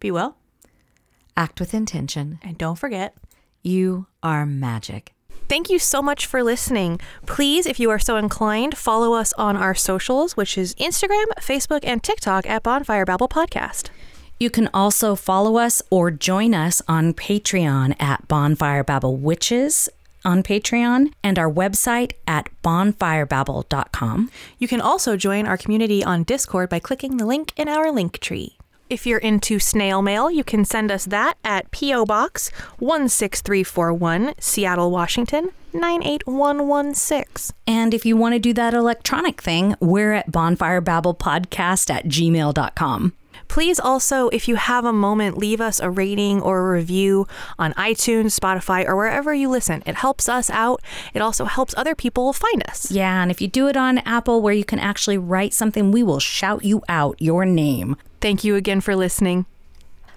be 0.00 0.10
well 0.10 0.36
Act 1.36 1.60
with 1.60 1.74
intention. 1.74 2.38
and 2.42 2.56
don't 2.58 2.78
forget 2.78 3.16
You 3.62 4.06
are 4.22 4.46
magic. 4.46 5.12
Thank 5.48 5.68
you 5.68 5.78
so 5.78 6.00
much 6.00 6.24
for 6.24 6.42
listening. 6.42 7.00
Please, 7.26 7.66
if 7.66 7.78
you 7.78 7.90
are 7.90 7.98
so 7.98 8.16
inclined, 8.16 8.78
follow 8.78 9.12
us 9.14 9.32
on 9.34 9.56
our 9.56 9.74
socials, 9.74 10.36
which 10.36 10.56
is 10.56 10.74
Instagram, 10.76 11.26
Facebook, 11.40 11.80
and 11.82 12.02
TikTok 12.02 12.46
at 12.46 12.62
Bonfire 12.62 13.04
Babble 13.04 13.28
Podcast. 13.28 13.90
You 14.40 14.48
can 14.48 14.68
also 14.72 15.14
follow 15.14 15.56
us 15.58 15.82
or 15.90 16.10
join 16.10 16.54
us 16.54 16.80
on 16.88 17.12
Patreon 17.14 17.94
at 18.00 18.26
Bonfire 18.26 18.82
Babble 18.82 19.16
Witches 19.16 19.88
on 20.24 20.42
Patreon 20.42 21.12
and 21.22 21.38
our 21.38 21.50
website 21.50 22.12
at 22.26 22.48
bonfirebabble.com. 22.62 24.30
You 24.58 24.68
can 24.68 24.80
also 24.80 25.16
join 25.16 25.46
our 25.46 25.56
community 25.56 26.02
on 26.02 26.22
Discord 26.22 26.70
by 26.70 26.78
clicking 26.78 27.16
the 27.16 27.26
link 27.26 27.52
in 27.56 27.68
our 27.68 27.90
link 27.90 28.18
tree. 28.18 28.56
If 28.90 29.06
you're 29.06 29.18
into 29.18 29.58
snail 29.58 30.02
mail, 30.02 30.30
you 30.30 30.44
can 30.44 30.64
send 30.64 30.90
us 30.90 31.06
that 31.06 31.38
at 31.44 31.70
P.O. 31.70 32.04
Box 32.04 32.50
16341, 32.78 34.34
Seattle, 34.38 34.90
Washington 34.90 35.52
98116. 35.72 37.54
And 37.66 37.92
if 37.94 38.06
you 38.06 38.16
want 38.16 38.34
to 38.34 38.38
do 38.38 38.52
that 38.52 38.74
electronic 38.74 39.42
thing, 39.42 39.74
we're 39.80 40.12
at 40.12 40.30
bonfirebabblepodcast 40.30 41.90
at 41.90 42.04
gmail.com. 42.06 43.12
Please 43.48 43.78
also, 43.78 44.28
if 44.28 44.48
you 44.48 44.56
have 44.56 44.84
a 44.84 44.92
moment, 44.92 45.38
leave 45.38 45.60
us 45.60 45.80
a 45.80 45.90
rating 45.90 46.40
or 46.40 46.58
a 46.58 46.72
review 46.76 47.26
on 47.58 47.72
iTunes, 47.74 48.38
Spotify, 48.38 48.86
or 48.86 48.96
wherever 48.96 49.32
you 49.32 49.48
listen. 49.48 49.82
It 49.86 49.96
helps 49.96 50.28
us 50.28 50.50
out. 50.50 50.82
It 51.12 51.22
also 51.22 51.44
helps 51.44 51.74
other 51.76 51.94
people 51.94 52.32
find 52.32 52.62
us. 52.68 52.90
Yeah, 52.90 53.22
and 53.22 53.30
if 53.30 53.40
you 53.40 53.48
do 53.48 53.68
it 53.68 53.76
on 53.76 53.98
Apple 53.98 54.42
where 54.42 54.54
you 54.54 54.64
can 54.64 54.78
actually 54.78 55.18
write 55.18 55.52
something, 55.52 55.90
we 55.90 56.02
will 56.02 56.20
shout 56.20 56.64
you 56.64 56.82
out 56.88 57.16
your 57.20 57.44
name. 57.44 57.96
Thank 58.20 58.44
you 58.44 58.56
again 58.56 58.80
for 58.80 58.96
listening. 58.96 59.46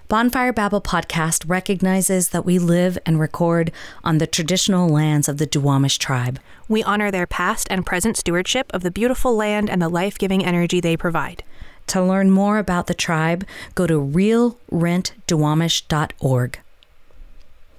Bonfire 0.08 0.54
Babble 0.54 0.80
podcast 0.80 1.44
recognizes 1.46 2.30
that 2.30 2.46
we 2.46 2.58
live 2.58 2.96
and 3.04 3.20
record 3.20 3.70
on 4.02 4.16
the 4.16 4.26
traditional 4.26 4.88
lands 4.88 5.28
of 5.28 5.36
the 5.36 5.46
Duwamish 5.46 5.98
tribe. 5.98 6.40
We 6.66 6.82
honor 6.82 7.10
their 7.10 7.26
past 7.26 7.66
and 7.70 7.84
present 7.84 8.16
stewardship 8.16 8.70
of 8.72 8.82
the 8.82 8.90
beautiful 8.90 9.36
land 9.36 9.68
and 9.68 9.82
the 9.82 9.90
life 9.90 10.16
giving 10.16 10.42
energy 10.42 10.80
they 10.80 10.96
provide. 10.96 11.42
To 11.88 12.02
learn 12.02 12.30
more 12.30 12.58
about 12.58 12.86
the 12.86 12.94
tribe, 12.94 13.44
go 13.74 13.86
to 13.86 13.94
realrentduwamish.org. 13.94 16.60